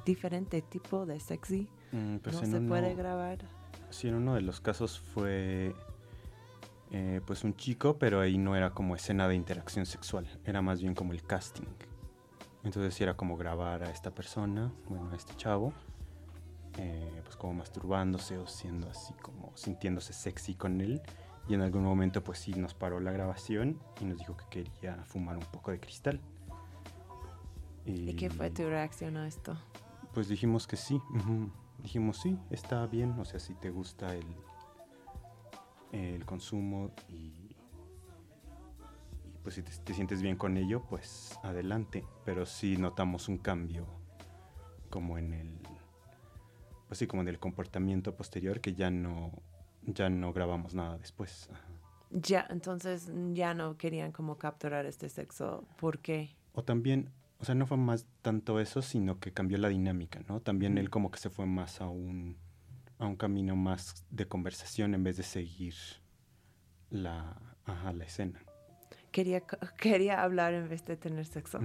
[0.05, 1.69] diferente tipo de sexy.
[1.93, 3.39] Mm, pues no se uno- puede grabar.
[3.91, 5.77] Sí, en uno de los casos fue
[6.93, 10.81] eh, pues un chico, pero ahí no era como escena de interacción sexual, era más
[10.81, 11.67] bien como el casting.
[12.65, 15.73] Entonces era como grabar a esta persona, bueno, a este chavo,
[16.77, 21.01] eh, pues como masturbándose o siendo así como sintiéndose sexy con él.
[21.49, 24.97] Y en algún momento pues sí nos paró la grabación y nos dijo que quería
[25.05, 26.21] fumar un poco de cristal.
[27.87, 29.57] ¿Y qué fue tu reacción a esto?
[30.13, 31.01] Pues dijimos que sí.
[31.83, 33.19] Dijimos sí, está bien.
[33.19, 34.27] O sea, si te gusta el,
[35.93, 37.57] el consumo y,
[39.25, 42.05] y, pues si te, te sientes bien con ello, pues adelante.
[42.25, 43.87] Pero sí notamos un cambio
[44.91, 45.59] como en el,
[46.89, 49.33] pues sí, como en el comportamiento posterior que ya no,
[49.83, 51.49] ya no grabamos nada después.
[52.11, 55.65] Ya, entonces ya no querían como capturar este sexo.
[55.79, 56.35] ¿Por qué?
[56.53, 60.41] O también, o sea, no fue más tanto eso, sino que cambió la dinámica, ¿no?
[60.41, 62.37] También él como que se fue más a un,
[63.01, 65.75] a un camino más de conversación en vez de seguir
[66.91, 68.41] la, ajá, la escena.
[69.11, 69.43] Quería,
[69.77, 71.59] quería hablar en vez de tener sexo.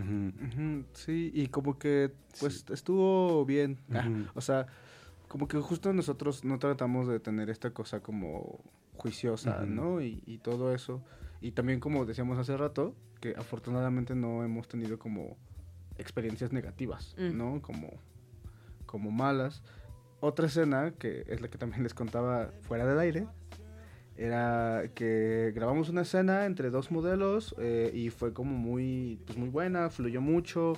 [0.94, 2.74] Sí, y como que pues Sí.
[2.74, 3.78] estuvo bien.
[3.94, 4.66] Ah, o sea,
[5.28, 8.60] como que justo nosotros no tratamos de tener esta cosa como
[8.98, 9.64] juiciosa.
[9.66, 10.02] ¿no?
[10.02, 11.04] Y, y todo eso.
[11.42, 15.38] Y también como decíamos hace rato, que afortunadamente no hemos tenido como
[15.98, 17.38] experiencias negativas, Mm.
[17.38, 17.62] ¿no?
[17.62, 17.90] Como,
[18.88, 19.62] como malas.
[20.26, 23.28] Otra escena, que es la que también les contaba fuera del aire,
[24.18, 29.50] era que grabamos una escena entre dos modelos eh, y fue como muy, pues muy
[29.50, 30.74] buena, fluyó mucho.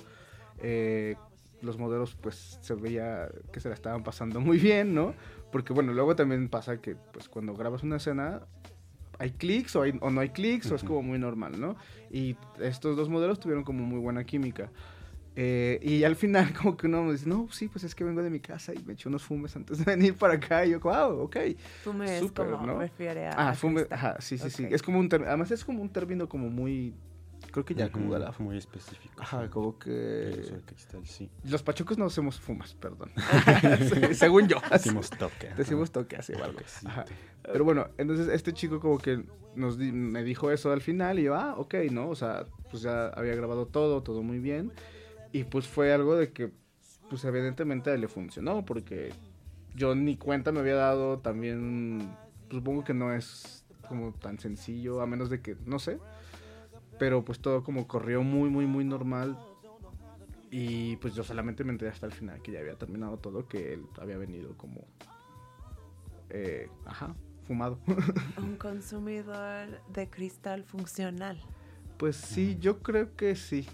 [0.58, 1.16] eh,
[1.62, 5.14] los modelos pues se veía que se la estaban pasando muy bien, ¿no?
[5.50, 8.42] Porque bueno, luego también pasa que pues cuando grabas una escena
[9.18, 11.74] hay clics o, hay- o no hay clics o es como muy normal, ¿no?
[12.10, 14.70] Y estos dos modelos tuvieron como muy buena química.
[15.40, 18.22] Eh, y al final como que uno me dice, no, sí, pues es que vengo
[18.24, 20.66] de mi casa y me eché unos fumes antes de venir para acá.
[20.66, 21.36] Y yo, wow, ok.
[21.84, 22.78] Fume es Súper, como ¿no?
[22.80, 23.50] refiere a.
[23.50, 24.66] Ah, fume, ajá, sí, sí, sí.
[24.68, 26.92] Es como un término, además es como un término como muy,
[27.52, 28.34] creo que ya como ujú, de la...
[28.40, 29.22] muy específico.
[29.22, 29.90] Ajá, como que...
[29.90, 31.30] de cristal, sí.
[31.44, 33.10] Los pachucos no hacemos fumas, perdón.
[33.94, 34.56] Sí, según yo.
[34.72, 35.50] Decimos toque.
[35.56, 36.58] Decimos toque así o algo.
[36.84, 37.04] Ajá.
[37.44, 39.22] Pero bueno, entonces este chico como que
[39.54, 42.08] nos di- me dijo eso al final y yo, ah, ok, ¿no?
[42.08, 44.72] O sea, pues ya había grabado todo, todo muy bien.
[45.32, 46.50] Y pues fue algo de que,
[47.10, 49.12] pues evidentemente le funcionó porque
[49.74, 52.10] yo ni cuenta me había dado también,
[52.50, 55.98] supongo que no es como tan sencillo, a menos de que, no sé.
[56.98, 59.38] Pero pues todo como corrió muy, muy, muy normal.
[60.50, 63.74] Y pues yo solamente me enteré hasta el final que ya había terminado todo, que
[63.74, 64.80] él había venido como...
[66.30, 67.14] eh, ajá,
[67.46, 67.78] fumado.
[68.38, 71.38] Un consumidor de cristal funcional.
[71.98, 73.66] pues sí, yo creo que sí.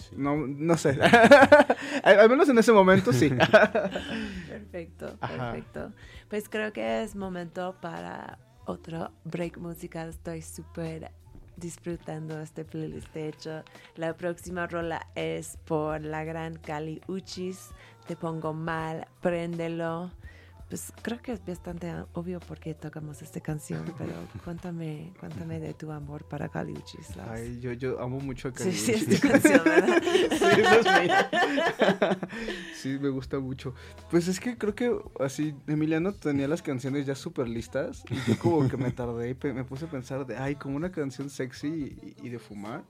[0.00, 0.14] Sí.
[0.16, 0.98] No, no sé.
[2.02, 3.30] al, al menos en ese momento sí.
[4.48, 5.52] Perfecto, Ajá.
[5.52, 5.92] perfecto.
[6.28, 10.08] Pues creo que es momento para otro break musical.
[10.08, 11.10] Estoy súper
[11.56, 13.12] disfrutando este playlist.
[13.12, 13.62] De hecho,
[13.96, 17.70] la próxima rola es por la gran Cali Uchis.
[18.06, 20.10] Te pongo mal, préndelo.
[20.70, 24.12] Pues creo que es bastante obvio por qué tocamos esta canción, pero
[24.44, 27.08] cuéntame, cuéntame de tu amor para Caliuchis.
[27.28, 29.12] Ay, yo, yo amo mucho a Sí, sí, Caliuchis.
[29.12, 30.02] es tu canción, ¿verdad?
[30.30, 31.30] Sí, esa es mía.
[32.76, 33.74] Sí, me gusta mucho.
[34.10, 38.38] Pues es que creo que así, Emiliano tenía las canciones ya súper listas y yo
[38.38, 42.14] como que me tardé y me puse a pensar de, ay, como una canción sexy
[42.20, 42.84] y, y de fumar.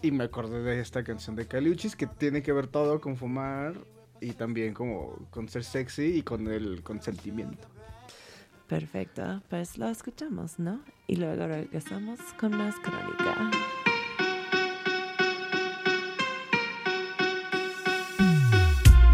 [0.00, 3.74] Y me acordé de esta canción de Caliuchis que tiene que ver todo con fumar
[4.20, 7.68] y también como con ser sexy y con el consentimiento.
[8.66, 10.80] Perfecto, pues lo escuchamos, ¿no?
[11.06, 13.50] Y luego regresamos con más crónica.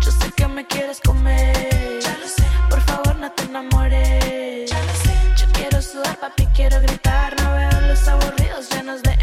[0.02, 2.00] Yo sé que me quieres comer.
[2.00, 2.44] Ya lo sé.
[2.70, 4.70] Por favor, no te enamores.
[4.70, 5.14] Ya lo sé.
[5.36, 7.36] Yo quiero sudar, papi, quiero gritar.
[7.42, 9.21] No veo los aburridos llenos de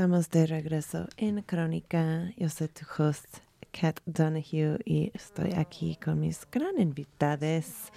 [0.00, 2.32] Estamos de regreso en Crónica.
[2.38, 3.26] Yo soy tu host,
[3.70, 7.92] Kat Donahue, y estoy aquí con mis gran invitados,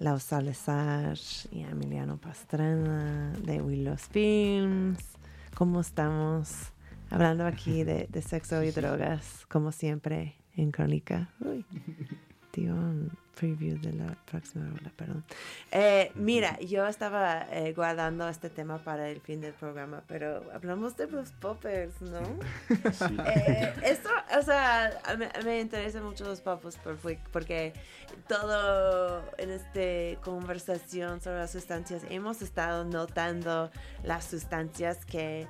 [0.00, 1.16] Lau Salazar
[1.52, 4.98] y Emiliano Pastrana de Willows Films.
[5.54, 6.72] ¿Cómo estamos?
[7.08, 11.30] Hablando aquí de, de sexo y drogas, como siempre, en Crónica.
[11.38, 11.64] Uy,
[12.68, 15.24] un preview de la próxima rola, perdón.
[15.70, 20.96] Eh, mira, yo estaba eh, guardando este tema para el fin del programa, pero hablamos
[20.96, 22.22] de los poppers, ¿no?
[22.92, 23.16] Sí.
[23.32, 27.72] Eh, esto, o sea, me, me interesan mucho los poppers porque, porque
[28.28, 33.70] todo en esta conversación sobre las sustancias hemos estado notando
[34.02, 35.46] las sustancias que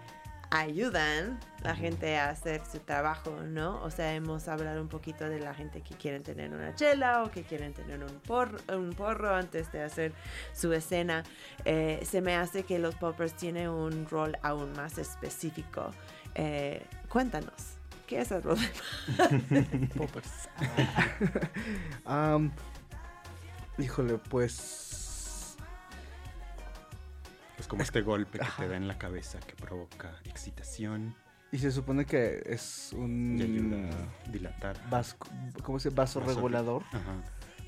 [0.52, 3.82] ayudan la gente a hacer su trabajo, ¿no?
[3.82, 7.30] O sea, hemos hablado un poquito de la gente que quieren tener una chela o
[7.30, 10.12] que quieren tener un porro, un porro antes de hacer
[10.52, 11.22] su escena.
[11.64, 15.90] Eh, se me hace que los poppers tienen un rol aún más específico.
[16.34, 18.58] Eh, cuéntanos, ¿qué es el rol
[19.48, 20.50] de Poppers.
[22.04, 22.52] Am,
[23.78, 24.91] híjole, pues.
[27.62, 31.14] Es como este golpe que te da en la cabeza que provoca excitación
[31.52, 33.36] Y se supone que es un.
[33.38, 33.88] y ayuda
[34.26, 34.90] a dilatar.
[34.90, 35.16] Vas,
[35.62, 37.14] ¿Cómo se Vaso Vaso- regulador, Ajá.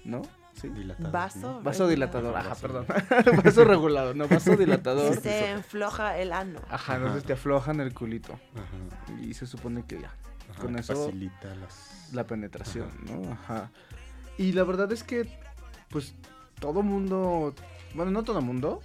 [0.04, 0.22] ¿no?
[0.60, 0.68] Sí.
[0.68, 1.38] Dilatador, Vaso.
[1.38, 1.62] ¿no?
[1.62, 2.86] Vaso dilatador, Ajá, perdón.
[3.44, 5.14] vaso regulador, no, vaso dilatador.
[5.14, 6.60] Si se enfloja el ano.
[6.70, 7.26] Ajá, entonces Ajá.
[7.28, 8.32] te aflojan el culito.
[8.54, 10.12] Ajá, Y se supone que ya,
[10.50, 12.10] ajá, Con que eso- facilita las...
[12.12, 13.32] la penetración, ¿no?
[13.32, 13.70] Ajá.
[14.38, 15.28] Y la verdad es que,
[15.88, 16.14] pues,
[16.60, 17.54] todo mundo,
[17.94, 18.80] bueno, no todo mundo,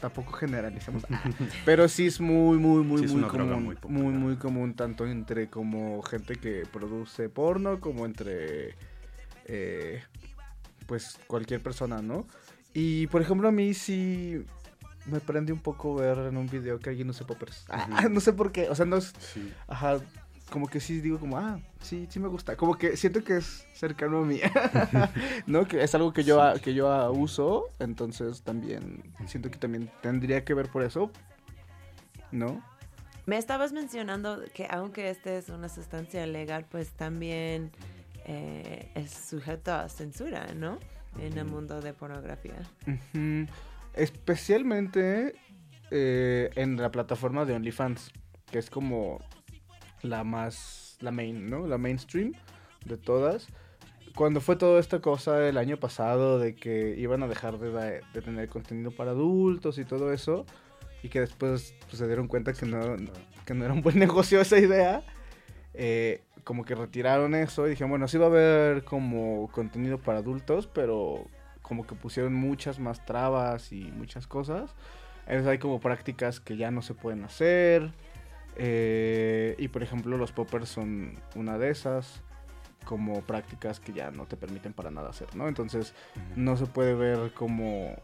[0.00, 1.02] tampoco generalizamos,
[1.64, 5.48] pero sí es muy, muy, muy, Sí, muy común, muy muy, muy común, tanto entre
[5.48, 8.74] como gente que produce porno, como entre,
[9.46, 10.02] eh,
[10.86, 12.26] pues, cualquier persona, ¿no?
[12.74, 14.44] Y, por ejemplo, a mí sí
[15.06, 17.64] me prende un poco ver en un video que alguien use poppers.
[17.68, 19.12] Ah, no sé por qué, o sea, no es...
[19.18, 19.52] Sí.
[19.66, 19.98] Ajá,
[20.50, 22.56] como que sí digo como, ah, sí, sí me gusta.
[22.56, 24.40] Como que siento que es cercano a mí,
[25.46, 25.66] ¿no?
[25.66, 30.54] Que es algo que yo, que yo uso, entonces también siento que también tendría que
[30.54, 31.10] ver por eso,
[32.32, 32.62] ¿no?
[33.26, 37.70] Me estabas mencionando que aunque este es una sustancia legal, pues también
[38.24, 40.78] eh, es sujeto a censura, ¿no?
[41.18, 42.56] En el mundo de pornografía.
[43.94, 45.34] Especialmente
[45.90, 48.12] eh, en la plataforma de OnlyFans,
[48.50, 49.18] que es como
[50.02, 51.66] la más, la main, ¿no?
[51.66, 52.32] La mainstream
[52.84, 53.48] de todas.
[54.14, 58.22] Cuando fue toda esta cosa el año pasado de que iban a dejar de, de
[58.22, 60.44] tener contenido para adultos y todo eso,
[61.02, 62.96] y que después pues, se dieron cuenta que no,
[63.44, 65.02] que no era un buen negocio esa idea,
[65.74, 70.18] eh, como que retiraron eso y dijeron, bueno, sí va a haber como contenido para
[70.18, 71.26] adultos, pero
[71.62, 74.74] como que pusieron muchas más trabas y muchas cosas.
[75.26, 77.92] Entonces hay como prácticas que ya no se pueden hacer.
[78.58, 82.22] Eh, y por ejemplo los poppers son una de esas.
[82.84, 85.46] Como prácticas que ya no te permiten para nada hacer, ¿no?
[85.46, 85.92] Entonces
[86.36, 87.94] no se puede ver como,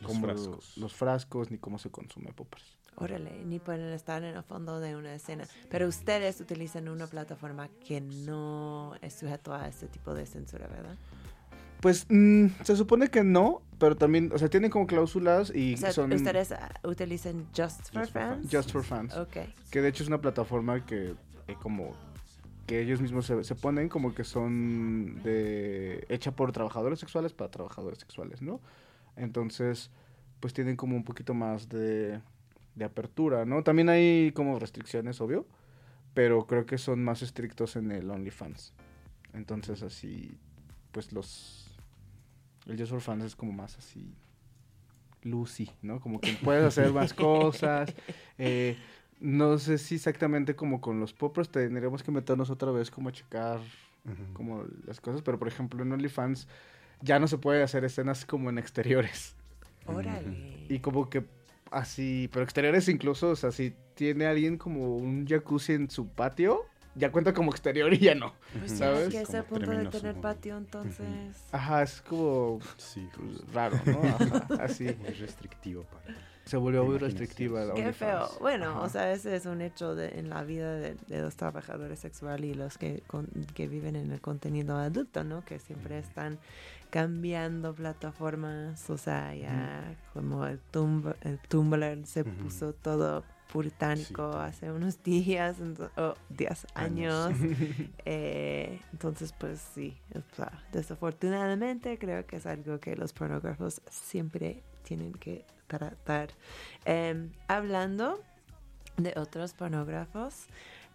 [0.00, 0.76] Los como frascos.
[0.78, 2.64] los frascos ni cómo se consume poppers.
[2.96, 5.44] Órale, ni pueden estar en el fondo de una escena.
[5.70, 10.96] Pero ustedes utilizan una plataforma que no es sujeto a este tipo de censura, ¿verdad?
[11.80, 15.76] Pues mm, se supone que no, pero también, o sea, tienen como cláusulas y O
[15.76, 18.48] sea, son ustedes ah, utilizan Just for Just for Fans.
[18.50, 19.16] just for fans.
[19.16, 19.36] Ok.
[19.70, 21.14] Que de hecho es una plataforma que
[21.48, 21.94] eh, como
[22.66, 27.50] que ellos mismos se, se ponen como que son de hecha por trabajadores sexuales para
[27.50, 28.60] trabajadores sexuales, ¿no?
[29.14, 29.90] Entonces,
[30.40, 32.20] pues tienen como un poquito más de,
[32.74, 33.62] de apertura, ¿no?
[33.62, 35.46] También hay como restricciones, obvio,
[36.14, 38.72] pero creo que son más estrictos en el OnlyFans.
[39.32, 40.36] Entonces, así,
[40.92, 41.65] pues los...
[42.66, 44.14] El Just for Fans es como más así...
[45.22, 46.00] Lucy, ¿no?
[46.00, 47.92] Como que puedes hacer más cosas.
[48.38, 48.76] eh,
[49.20, 53.12] no sé si exactamente como con los poppers tendríamos que meternos otra vez como a
[53.12, 53.60] checar
[54.34, 56.46] como las cosas, pero por ejemplo en OnlyFans
[57.02, 59.34] ya no se puede hacer escenas como en exteriores.
[59.86, 60.66] Órale.
[60.68, 61.24] Y como que
[61.70, 66.64] así, pero exteriores incluso, o sea, si tiene alguien como un jacuzzi en su patio,
[66.96, 68.32] ya cuenta como exterior y ya no.
[68.58, 69.10] Pues ¿sabes?
[69.10, 71.06] que es el punto de tener patio, entonces.
[71.52, 74.00] Ajá, es como Sí, pues, raro, ¿no?
[74.02, 74.84] Ajá, así.
[75.00, 76.16] Muy restrictivo para...
[76.46, 77.74] Se volvió muy restrictiva la.
[77.74, 77.96] Qué OnlyFans.
[78.30, 78.38] feo.
[78.38, 78.80] Bueno, Ajá.
[78.82, 82.48] o sea, ese es un hecho de- en la vida de, de los trabajadores sexuales
[82.52, 83.26] y los que, con-
[83.56, 85.44] que viven en el contenido adulto, ¿no?
[85.44, 86.38] Que siempre están
[86.90, 88.88] cambiando plataformas.
[88.90, 94.38] O sea, ya como el, tumb el Tumblr se puso todo puritánico Sí.
[94.40, 97.14] hace unos días, ento- o 10 Años.
[97.26, 97.38] años.
[98.04, 99.96] Eh, entonces, pues sí,
[100.72, 106.28] desafortunadamente creo que es algo que los pornógrafos siempre tienen que tratar.
[106.84, 108.20] Em, hablando
[108.96, 110.46] de otros pornógrafos,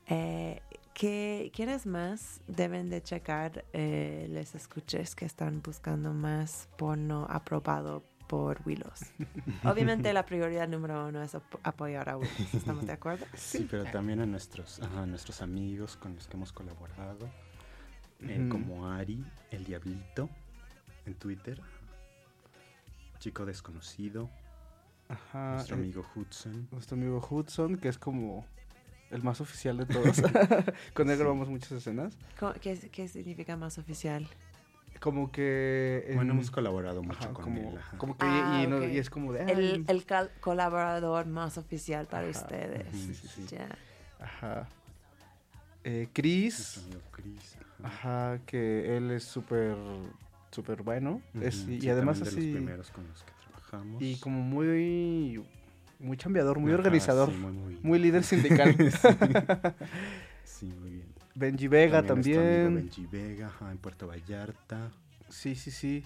[0.08, 0.62] eh,
[0.94, 8.04] ¿qué- ¿quiénes más deben de checar eh, les escuches que están buscando más porno aprobado
[8.32, 9.02] por Willows?
[9.66, 13.26] Obviamente la prioridad número uno es ap- apoyar a Willows, ¿estamos de acuerdo?
[13.36, 17.30] Sí, pero también a nuestros, a nuestros amigos con los que hemos colaborado,
[18.22, 19.22] eh, como Ari,
[19.52, 20.30] el Diablito,
[21.06, 21.60] en Twitter,
[23.20, 24.30] Chico Desconocido,
[25.10, 26.68] Ajá, nuestro eh, amigo Hudson.
[26.72, 28.46] nuestro amigo Hudson, que es como
[29.10, 30.22] el más oficial de todos.
[30.94, 32.18] Con él grabamos muchas escenas.
[32.40, 34.26] ¿Cómo- ¿Qué, qué significa más oficial?
[35.02, 36.06] Como que...
[36.10, 37.78] en- Bueno, hemos colaborado mucho ajá, con como, él.
[37.78, 37.98] ajá.
[37.98, 38.84] como que Ah, y, y no- ok.
[38.94, 39.52] y es como de...
[39.52, 42.86] El, el cal- colaborador más oficial para Ajá, ustedes.
[42.96, 43.46] sí, sí.
[43.50, 43.68] Ya.
[44.20, 44.68] Ajá.
[45.84, 47.58] Eh, Chris, Chris.
[47.84, 48.34] ajá.
[48.36, 49.76] ajá, que él es súper,
[50.52, 51.20] súper bueno.
[51.42, 52.52] es, Ujú, y, y sí, además también de así...
[52.52, 54.02] los primeros con los que trabajamos.
[54.04, 55.44] Y como muy...
[56.00, 57.30] Muy chambeador, muy Ajá, organizador.
[57.32, 58.76] sí, muy, muy- Muy líder sindical.
[60.44, 61.08] Sí, muy bien.
[61.36, 62.76] Benji Vega También.
[62.76, 64.92] Benji Vega, ajá, en Puerto Vallarta.
[65.30, 66.04] Sí, sí, sí.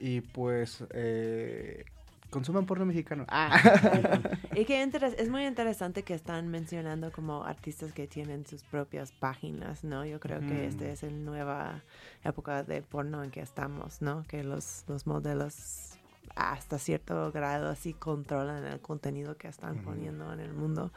[0.00, 0.84] Y pues...
[0.90, 1.84] Eh,
[2.30, 3.24] consuman porno mexicano.
[3.28, 3.58] Ah.
[4.54, 4.82] Y que
[5.18, 10.04] es muy interesante que están mencionando como artistas que tienen sus propias páginas, ¿no?
[10.04, 11.82] Yo creo que esta es la nueva
[12.24, 14.24] época de porno en que estamos, ¿no?
[14.26, 15.98] Que los, los modelos
[16.34, 20.92] hasta cierto grado así controlan el contenido que están poniendo en el mundo.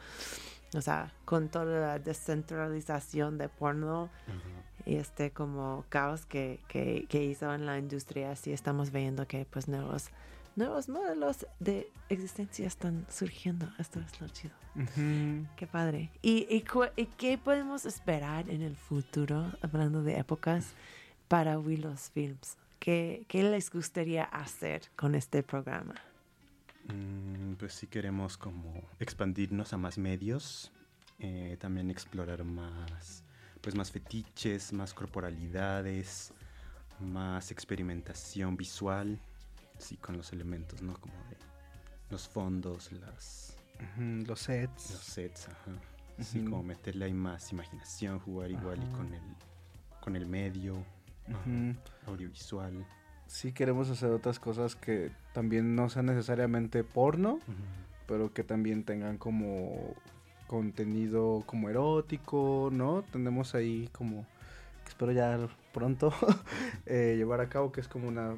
[0.74, 4.08] O sea, con toda la descentralización de porno,
[4.86, 9.44] y este como caos que, que, que hizo en la industria, sí estamos viendo que
[9.44, 10.08] pues nuevos,
[10.56, 13.68] nuevos modelos de existencia están surgiendo.
[13.78, 14.54] Esto es lo chido.
[15.56, 16.10] Qué padre.
[16.22, 16.64] ¿Y, y,
[16.96, 20.72] y qué podemos esperar en el futuro, hablando de épocas,
[21.28, 22.56] para Willows Films?
[22.78, 25.94] ¿Qué, ¿Qué les gustaría hacer con este programa?
[26.88, 30.72] Mm, pues sí queremos como expandirnos a más medios,
[31.18, 33.22] eh, también explorar más,
[33.60, 36.32] pues más fetiches, más corporalidades,
[37.00, 39.18] más experimentación visual,
[39.78, 40.94] sí, con los elementos, ¿no?
[40.94, 41.36] Como de
[42.10, 43.56] los fondos, las,
[44.26, 44.90] Los sets.
[44.90, 45.72] los sets, ajá.
[46.20, 49.22] Sí, como meterle ahí más imaginación, jugar igual y con el,
[50.00, 50.84] con el medio
[52.06, 52.86] audiovisual.
[53.32, 57.38] Sí queremos hacer otras cosas que también no sean necesariamente porno,
[58.06, 59.94] pero que también tengan como
[60.46, 63.02] contenido como erótico, ¿no?
[63.10, 64.26] Tenemos ahí como,
[64.84, 66.12] que espero ya pronto
[66.84, 68.36] eh, llevar a cabo, que es como una,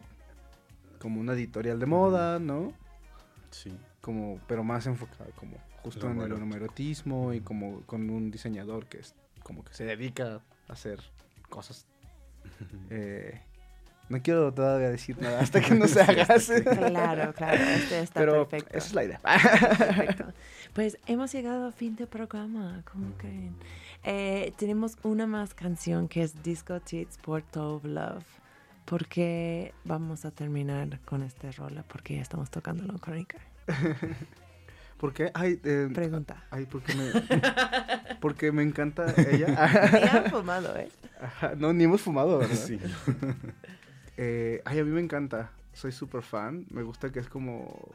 [1.00, 2.72] como una editorial de moda, ¿no?
[3.50, 3.76] Sí.
[4.00, 8.86] Como, pero más enfocada como justo Lo en el homoerotismo y como con un diseñador
[8.86, 11.00] que es como que se dedica a hacer
[11.50, 11.88] cosas.
[12.90, 13.40] eh,
[14.08, 16.26] no quiero todavía decir nada hasta que no se haga.
[16.26, 18.76] Claro, claro, este está Pero perfecto.
[18.78, 19.20] esa es la idea.
[19.20, 20.26] Perfecto.
[20.74, 23.54] Pues hemos llegado a fin del programa, ¿cómo creen?
[24.02, 28.24] Eh, tenemos una más canción que es Disco Tits por Tove Love.
[28.84, 31.84] ¿Por qué vamos a terminar con esta rola?
[31.86, 33.38] Porque ya estamos tocando la crónica.
[34.98, 35.30] ¿Por qué?
[35.32, 36.42] Ay, eh, Pregunta.
[36.50, 37.10] ay, porque me,
[38.20, 39.46] porque me encanta ella.
[39.92, 40.88] Ya han fumado, ¿eh?
[41.22, 42.56] Ajá, no, ni hemos fumado, ¿verdad?
[42.56, 42.80] Sí.
[44.16, 45.50] Eh, ay, a mí me encanta.
[45.72, 46.66] Soy súper fan.
[46.70, 47.90] Me gusta que es como...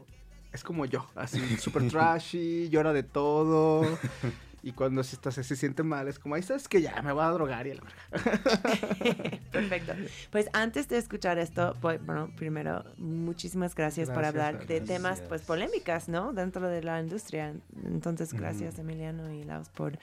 [0.51, 3.86] Es como yo, así, súper trashy, llora de todo.
[4.61, 7.13] Y cuando se, está- se, se siente mal, es como, ay, ¿sabes que Ya, me
[7.13, 9.39] voy a drogar y a la verga.
[9.53, 9.93] Perfecto.
[10.32, 15.22] Pues antes de escuchar esto, pues, bueno, primero, muchísimas gracias, por Gracias, hablar de temas
[15.22, 16.34] pues polémicas, ¿no?
[16.34, 17.53] Dentro de la industria.
[17.86, 18.78] Entonces, gracias.
[18.80, 19.97] Emiliano y Laos por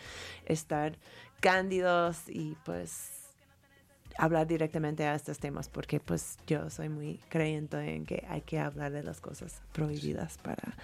[0.47, 0.97] estar
[1.41, 3.26] cándidos y pues
[4.19, 8.59] hablar directamente a estos temas porque pues yo soy muy creyente en que hay que
[8.59, 10.77] hablar de las cosas prohibidas para,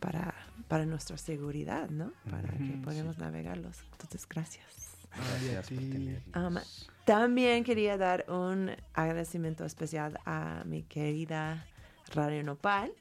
[0.00, 0.34] para,
[0.68, 2.12] para nuestra seguridad, ¿no?
[2.30, 3.78] Para que podamos navegarlos.
[3.92, 4.96] Entonces, gracias.
[5.14, 6.42] Gracias por.
[6.42, 6.58] Um,
[7.04, 11.66] También quería dar un agradecimiento especial a mi querida
[12.14, 12.92] Radio Nopal.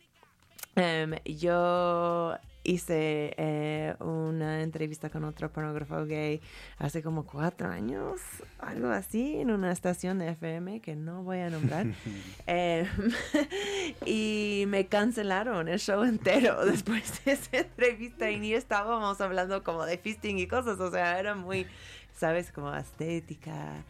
[0.77, 6.39] Em, yo hice eh, una entrevista con otro pornógrafo gay
[6.77, 8.19] hace como cuatro años,
[8.59, 11.87] algo así, en una estación de FM que no voy a nombrar.
[12.45, 12.85] Em,
[14.05, 19.83] y me cancelaron el show entero después de esa entrevista y ni estábamos hablando como
[19.83, 21.65] de fisting y cosas, o sea, era muy,
[22.13, 22.51] ¿sabes?
[22.51, 23.83] Como estética,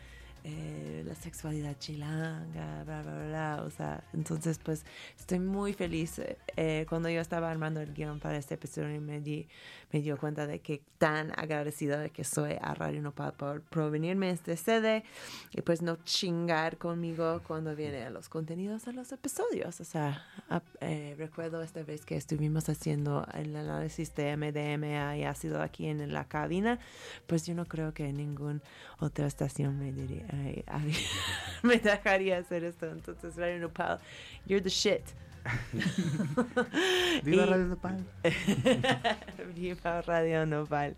[0.49, 4.85] eh, la sexualidad chilanga, bla, bla, bla, o sea, entonces pues
[5.19, 6.21] estoy muy feliz.
[6.55, 9.45] eh, cuando yo estaba armando el guion para este episodio me, di,
[9.91, 14.29] me dio cuenta de que tan agradecida de que soy a Radio Nopal por provenirme
[14.29, 15.03] este sede
[15.51, 19.81] y pues no chingar conmigo cuando viene a los contenidos de los episodios.
[19.81, 25.25] O sea, ap- eh, recuerdo esta vez que estuvimos haciendo el análisis de MDMA y
[25.25, 26.79] ácido aquí en la cabina,
[27.27, 28.61] pues yo no creo que ninguna
[28.99, 30.25] otra estación me diría,
[31.63, 32.85] me dejaría hacer esto.
[32.87, 33.99] Entonces, Radio Nopal,
[34.45, 35.03] you're the shit.
[37.23, 38.05] Viva Y- Radio Nopal.
[39.55, 40.95] Viva Radio Nopal.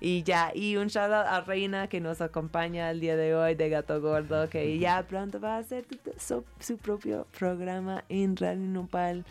[0.00, 3.54] Y ya, y un shout out a Reina que nos acompaña el día de hoy
[3.54, 5.86] de Gato Gordo, que ya pronto va a hacer
[6.18, 9.24] su, su propio programa en Radio Nopal.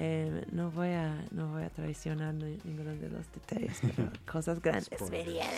[0.00, 4.62] Eh, no voy a no voy a traicionar ni- ninguno de los detalles, pero cosas
[4.62, 5.48] grandes vienen.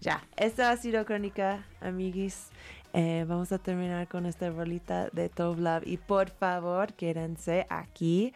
[0.00, 2.48] Ya, esta ha sido Crónica, amiguis.
[2.92, 5.86] Eh, vamos a terminar con esta rolita de Love.
[5.86, 8.34] Y por favor, quédense aquí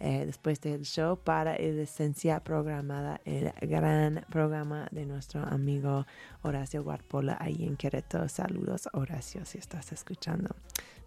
[0.00, 6.06] eh, después del show para el Esencia programada, el gran programa de nuestro amigo
[6.42, 8.28] Horacio Guarpola ahí en Querétaro.
[8.28, 10.54] Saludos, Horacio, si estás escuchando.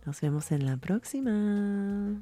[0.05, 2.21] Nos vemos en la próxima.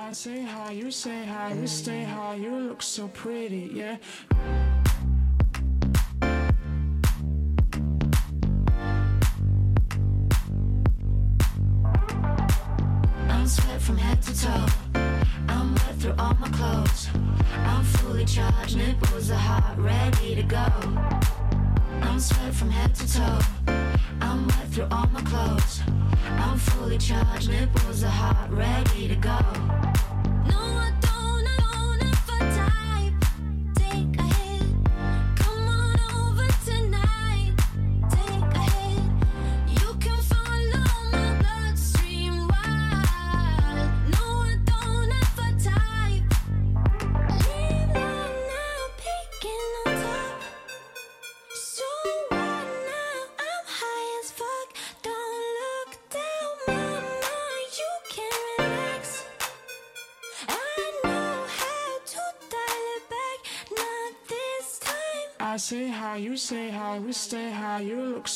[0.00, 3.96] I say hi, you say hi, you stay high, you look so pretty, yeah.
[13.28, 14.66] I'm sweat from head to toe.
[15.48, 17.08] I'm wet through all my clothes.
[17.66, 20.66] I'm fully charged, nipples are hot, ready to go.
[22.02, 23.40] I'm sweat from head to toe.
[24.20, 25.82] I'm wet through all my clothes.
[26.38, 29.87] I'm fully charged, nipples are hot, ready to go.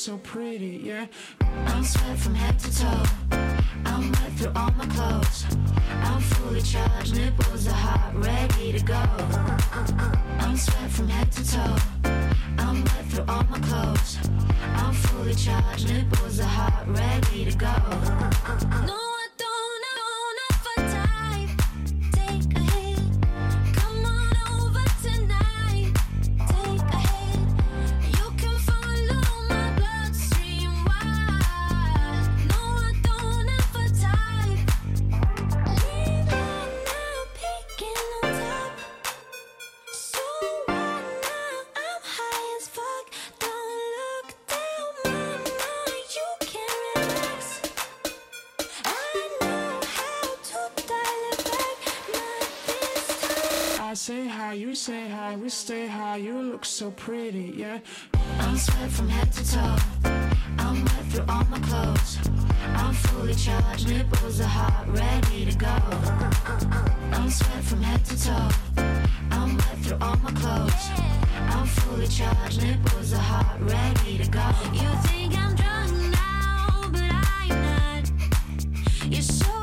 [0.03, 1.07] So pretty, yeah.
[1.67, 3.05] I'm sweat from head to toe.
[3.85, 5.45] I'm wet through all my clothes.
[6.03, 9.01] I'm fully charged, nipples are hot, ready to go.
[10.41, 11.77] I'm sweat from head to toe.
[12.59, 14.19] I'm wet through all my clothes.
[14.75, 17.73] I'm fully charged, nipples are hot, ready to go.
[18.85, 19.12] No,
[56.83, 57.79] so pretty, yeah.
[58.41, 59.77] I'm sweat from head to toe.
[60.59, 62.19] I'm wet through all my clothes.
[62.75, 65.77] I'm fully charged, nipples are hot, ready to go.
[67.13, 68.49] I'm sweat from head to toe.
[69.31, 70.85] I'm wet through all my clothes.
[71.55, 74.47] I'm fully charged, nipples are hot, ready to go.
[74.73, 78.11] You think I'm drunk now, but I'm not.
[79.09, 79.62] You're so